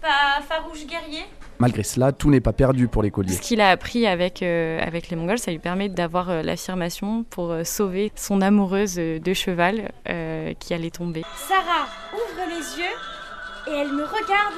pas 0.00 0.42
farouche 0.46 0.84
guerrier. 0.86 1.24
Malgré 1.58 1.84
cela, 1.84 2.10
tout 2.10 2.28
n'est 2.28 2.40
pas 2.40 2.52
perdu 2.52 2.88
pour 2.88 3.02
l'écolier. 3.04 3.34
Ce 3.34 3.40
qu'il 3.40 3.60
a 3.60 3.70
appris 3.70 4.06
avec, 4.06 4.42
euh, 4.42 4.80
avec 4.84 5.10
les 5.10 5.16
Mongols, 5.16 5.38
ça 5.38 5.52
lui 5.52 5.60
permet 5.60 5.88
d'avoir 5.88 6.28
euh, 6.28 6.42
l'affirmation 6.42 7.22
pour 7.22 7.52
euh, 7.52 7.62
sauver 7.62 8.10
son 8.16 8.40
amoureuse 8.40 8.96
de 8.96 9.34
cheval 9.34 9.92
euh, 10.08 10.54
qui 10.58 10.74
allait 10.74 10.90
tomber. 10.90 11.22
Sarah 11.36 11.86
ouvre 12.12 12.48
les 12.48 12.82
yeux 12.82 13.72
et 13.72 13.78
elle 13.78 13.92
me 13.92 14.02
regarde 14.02 14.54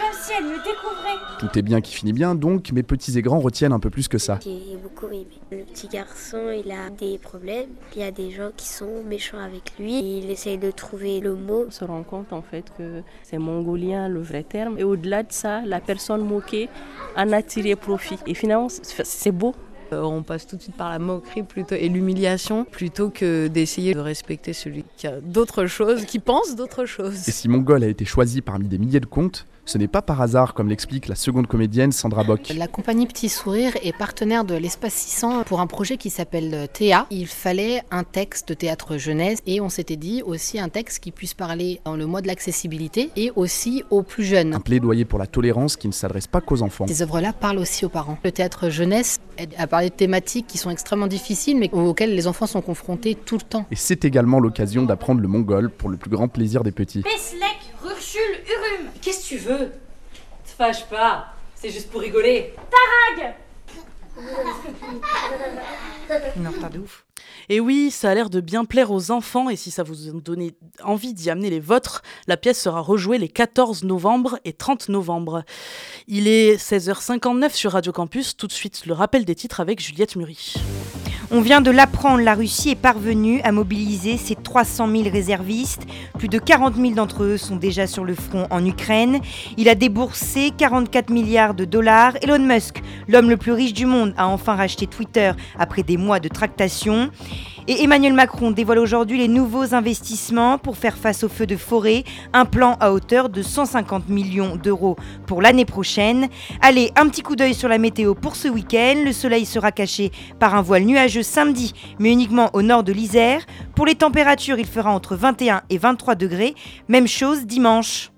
comme 0.00 0.18
si 0.20 0.32
elle 0.36 0.44
me 0.44 0.56
découvrait. 0.56 1.18
Tout 1.38 1.58
est 1.58 1.62
bien 1.62 1.80
qui 1.80 1.94
finit 1.94 2.12
bien, 2.12 2.34
donc 2.34 2.72
mes 2.72 2.82
petits 2.82 3.16
et 3.18 3.22
grands 3.22 3.40
retiennent 3.40 3.72
un 3.72 3.80
peu 3.80 3.90
plus 3.90 4.08
que 4.08 4.18
ça. 4.18 4.38
J'ai 4.42 4.76
beaucoup 4.82 5.06
aimé. 5.06 5.26
Le 5.50 5.64
petit 5.64 5.88
garçon, 5.88 6.50
il 6.50 6.70
a 6.72 6.90
des 6.90 7.18
problèmes. 7.18 7.70
Il 7.94 8.00
y 8.00 8.04
a 8.04 8.10
des 8.10 8.30
gens 8.30 8.50
qui 8.56 8.68
sont 8.68 9.02
méchants 9.04 9.38
avec 9.38 9.72
lui. 9.78 10.18
Il 10.18 10.30
essaye 10.30 10.58
de 10.58 10.70
trouver 10.70 11.20
le 11.20 11.34
mot. 11.34 11.64
On 11.68 11.70
se 11.70 11.84
rend 11.84 12.02
compte 12.02 12.32
en 12.32 12.42
fait 12.42 12.64
que 12.78 13.02
c'est 13.22 13.38
mongolien 13.38 14.08
le 14.08 14.20
vrai 14.20 14.42
terme. 14.42 14.78
Et 14.78 14.84
au-delà 14.84 15.22
de 15.22 15.32
ça, 15.32 15.60
la 15.62 15.80
personne 15.80 16.24
moquée 16.24 16.68
en 17.16 17.32
a 17.32 17.42
tiré 17.42 17.76
profit. 17.76 18.18
Et 18.26 18.34
finalement, 18.34 18.68
c'est 18.68 19.32
beau. 19.32 19.54
Euh, 19.92 20.02
On 20.02 20.22
passe 20.22 20.46
tout 20.46 20.56
de 20.56 20.62
suite 20.62 20.76
par 20.76 20.88
la 20.88 21.00
moquerie 21.00 21.42
plutôt 21.42 21.74
et 21.74 21.88
l'humiliation 21.88 22.64
plutôt 22.64 23.10
que 23.10 23.48
d'essayer 23.48 23.92
de 23.92 23.98
respecter 23.98 24.52
celui 24.52 24.84
qui 24.96 25.08
a 25.08 25.20
d'autres 25.20 25.66
choses, 25.66 26.04
qui 26.04 26.20
pense 26.20 26.54
d'autres 26.54 26.84
choses. 26.84 27.28
Et 27.28 27.32
si 27.32 27.48
Mongol 27.48 27.82
a 27.82 27.88
été 27.88 28.04
choisi 28.04 28.40
parmi 28.40 28.68
des 28.68 28.78
milliers 28.78 29.00
de 29.00 29.06
contes, 29.06 29.46
ce 29.64 29.78
n'est 29.78 29.88
pas 29.88 30.02
par 30.02 30.20
hasard, 30.20 30.54
comme 30.54 30.68
l'explique 30.68 31.08
la 31.08 31.14
seconde 31.14 31.46
comédienne 31.46 31.92
Sandra 31.92 32.24
Bock. 32.24 32.52
La 32.56 32.66
compagnie 32.66 33.06
Petit 33.06 33.28
Sourire 33.28 33.72
est 33.82 33.96
partenaire 33.96 34.44
de 34.44 34.54
l'Espace 34.54 34.94
600 34.94 35.44
pour 35.44 35.60
un 35.60 35.66
projet 35.66 35.96
qui 35.96 36.10
s'appelle 36.10 36.68
Théa. 36.72 37.06
Il 37.10 37.26
fallait 37.26 37.82
un 37.90 38.04
texte 38.04 38.48
de 38.48 38.54
théâtre 38.54 38.96
jeunesse 38.96 39.40
et 39.46 39.60
on 39.60 39.68
s'était 39.68 39.96
dit 39.96 40.22
aussi 40.22 40.58
un 40.58 40.68
texte 40.68 41.00
qui 41.00 41.12
puisse 41.12 41.34
parler 41.34 41.80
dans 41.84 41.96
le 41.96 42.06
mois 42.06 42.20
de 42.20 42.26
l'accessibilité 42.26 43.10
et 43.16 43.32
aussi 43.36 43.84
aux 43.90 44.02
plus 44.02 44.24
jeunes. 44.24 44.54
Un 44.54 44.60
plaidoyer 44.60 45.04
pour 45.04 45.18
la 45.18 45.26
tolérance 45.26 45.76
qui 45.76 45.88
ne 45.88 45.92
s'adresse 45.92 46.26
pas 46.26 46.40
qu'aux 46.40 46.62
enfants. 46.62 46.86
Ces 46.88 47.02
œuvres-là 47.02 47.32
parlent 47.32 47.58
aussi 47.58 47.84
aux 47.84 47.88
parents. 47.90 48.18
Le 48.24 48.32
théâtre 48.32 48.70
jeunesse 48.70 49.20
à 49.56 49.66
parler 49.66 49.90
de 49.90 49.94
thématiques 49.94 50.46
qui 50.46 50.58
sont 50.58 50.70
extrêmement 50.70 51.06
difficiles 51.06 51.58
mais 51.58 51.70
auxquelles 51.72 52.14
les 52.14 52.26
enfants 52.26 52.46
sont 52.46 52.60
confrontés 52.60 53.14
tout 53.14 53.36
le 53.36 53.42
temps. 53.42 53.66
Et 53.70 53.76
c'est 53.76 54.04
également 54.04 54.40
l'occasion 54.40 54.84
d'apprendre 54.84 55.20
le 55.20 55.28
mongol 55.28 55.70
pour 55.70 55.88
le 55.88 55.96
plus 55.96 56.10
grand 56.10 56.28
plaisir 56.28 56.62
des 56.62 56.72
petits. 56.72 57.02
Peslek, 57.02 57.69
Rurchul, 57.82 58.20
Urum. 58.46 58.90
Qu'est-ce 59.00 59.22
que 59.22 59.28
tu 59.28 59.38
veux? 59.38 59.72
Te 60.44 60.50
fâche 60.56 60.84
pas, 60.86 61.34
c'est 61.54 61.70
juste 61.70 61.90
pour 61.90 62.00
rigoler. 62.00 62.54
Tarag 63.16 63.34
Une 66.36 66.48
retard 66.48 66.70
de 66.70 66.78
ouf. 66.80 67.04
Et 67.48 67.58
oui, 67.58 67.90
ça 67.90 68.10
a 68.10 68.14
l'air 68.14 68.30
de 68.30 68.40
bien 68.40 68.64
plaire 68.64 68.90
aux 68.90 69.10
enfants 69.10 69.50
et 69.50 69.56
si 69.56 69.70
ça 69.70 69.82
vous 69.82 70.08
a 70.08 70.12
donné 70.12 70.54
envie 70.82 71.14
d'y 71.14 71.30
amener 71.30 71.50
les 71.50 71.60
vôtres, 71.60 72.02
la 72.26 72.36
pièce 72.36 72.60
sera 72.60 72.80
rejouée 72.80 73.18
les 73.18 73.28
14 73.28 73.84
novembre 73.84 74.38
et 74.44 74.52
30 74.52 74.88
novembre. 74.88 75.44
Il 76.06 76.28
est 76.28 76.56
16h59 76.56 77.50
sur 77.52 77.72
Radio 77.72 77.92
Campus, 77.92 78.36
tout 78.36 78.46
de 78.46 78.52
suite 78.52 78.86
le 78.86 78.92
rappel 78.92 79.24
des 79.24 79.34
titres 79.34 79.60
avec 79.60 79.80
Juliette 79.80 80.16
Murie. 80.16 80.54
On 81.32 81.42
vient 81.42 81.60
de 81.60 81.70
l'apprendre, 81.70 82.24
la 82.24 82.34
Russie 82.34 82.70
est 82.70 82.74
parvenue 82.74 83.40
à 83.42 83.52
mobiliser 83.52 84.16
ses 84.16 84.34
300 84.34 84.88
000 84.90 85.10
réservistes. 85.12 85.86
Plus 86.18 86.26
de 86.26 86.40
40 86.40 86.74
000 86.74 86.94
d'entre 86.94 87.22
eux 87.22 87.36
sont 87.36 87.54
déjà 87.54 87.86
sur 87.86 88.02
le 88.02 88.16
front 88.16 88.48
en 88.50 88.64
Ukraine. 88.66 89.20
Il 89.56 89.68
a 89.68 89.76
déboursé 89.76 90.50
44 90.58 91.08
milliards 91.10 91.54
de 91.54 91.64
dollars. 91.64 92.14
Elon 92.22 92.40
Musk, 92.40 92.82
l'homme 93.06 93.30
le 93.30 93.36
plus 93.36 93.52
riche 93.52 93.74
du 93.74 93.86
monde, 93.86 94.12
a 94.16 94.26
enfin 94.26 94.56
racheté 94.56 94.88
Twitter 94.88 95.30
après 95.56 95.84
des 95.84 95.96
mois 95.96 96.18
de 96.18 96.26
tractation. 96.26 97.10
Et 97.68 97.82
Emmanuel 97.82 98.14
Macron 98.14 98.50
dévoile 98.50 98.78
aujourd'hui 98.78 99.18
les 99.18 99.28
nouveaux 99.28 99.74
investissements 99.74 100.58
pour 100.58 100.76
faire 100.76 100.96
face 100.96 101.24
aux 101.24 101.28
feux 101.28 101.46
de 101.46 101.56
forêt, 101.56 102.04
un 102.32 102.44
plan 102.44 102.76
à 102.80 102.92
hauteur 102.92 103.28
de 103.28 103.42
150 103.42 104.08
millions 104.08 104.56
d'euros 104.56 104.96
pour 105.26 105.42
l'année 105.42 105.64
prochaine. 105.64 106.28
Allez, 106.62 106.90
un 106.96 107.08
petit 107.08 107.22
coup 107.22 107.36
d'œil 107.36 107.54
sur 107.54 107.68
la 107.68 107.78
météo 107.78 108.14
pour 108.14 108.36
ce 108.36 108.48
week-end. 108.48 109.02
Le 109.04 109.12
soleil 109.12 109.46
sera 109.46 109.72
caché 109.72 110.10
par 110.38 110.54
un 110.54 110.62
voile 110.62 110.84
nuageux 110.84 111.22
samedi, 111.22 111.72
mais 111.98 112.12
uniquement 112.12 112.50
au 112.54 112.62
nord 112.62 112.82
de 112.82 112.92
l'Isère. 112.92 113.42
Pour 113.74 113.86
les 113.86 113.94
températures, 113.94 114.58
il 114.58 114.66
fera 114.66 114.90
entre 114.92 115.16
21 115.16 115.62
et 115.70 115.78
23 115.78 116.14
degrés. 116.14 116.54
Même 116.88 117.06
chose 117.06 117.46
dimanche. 117.46 118.10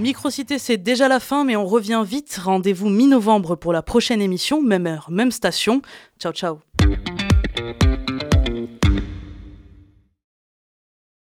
Microcité, 0.00 0.58
c'est 0.58 0.78
déjà 0.78 1.08
la 1.08 1.20
fin, 1.20 1.44
mais 1.44 1.56
on 1.56 1.66
revient 1.66 2.02
vite. 2.06 2.40
Rendez-vous 2.42 2.88
mi-novembre 2.88 3.54
pour 3.54 3.74
la 3.74 3.82
prochaine 3.82 4.22
émission, 4.22 4.62
même 4.62 4.86
heure, 4.86 5.10
même 5.10 5.30
station. 5.30 5.82
Ciao, 6.18 6.32
ciao. 6.32 6.60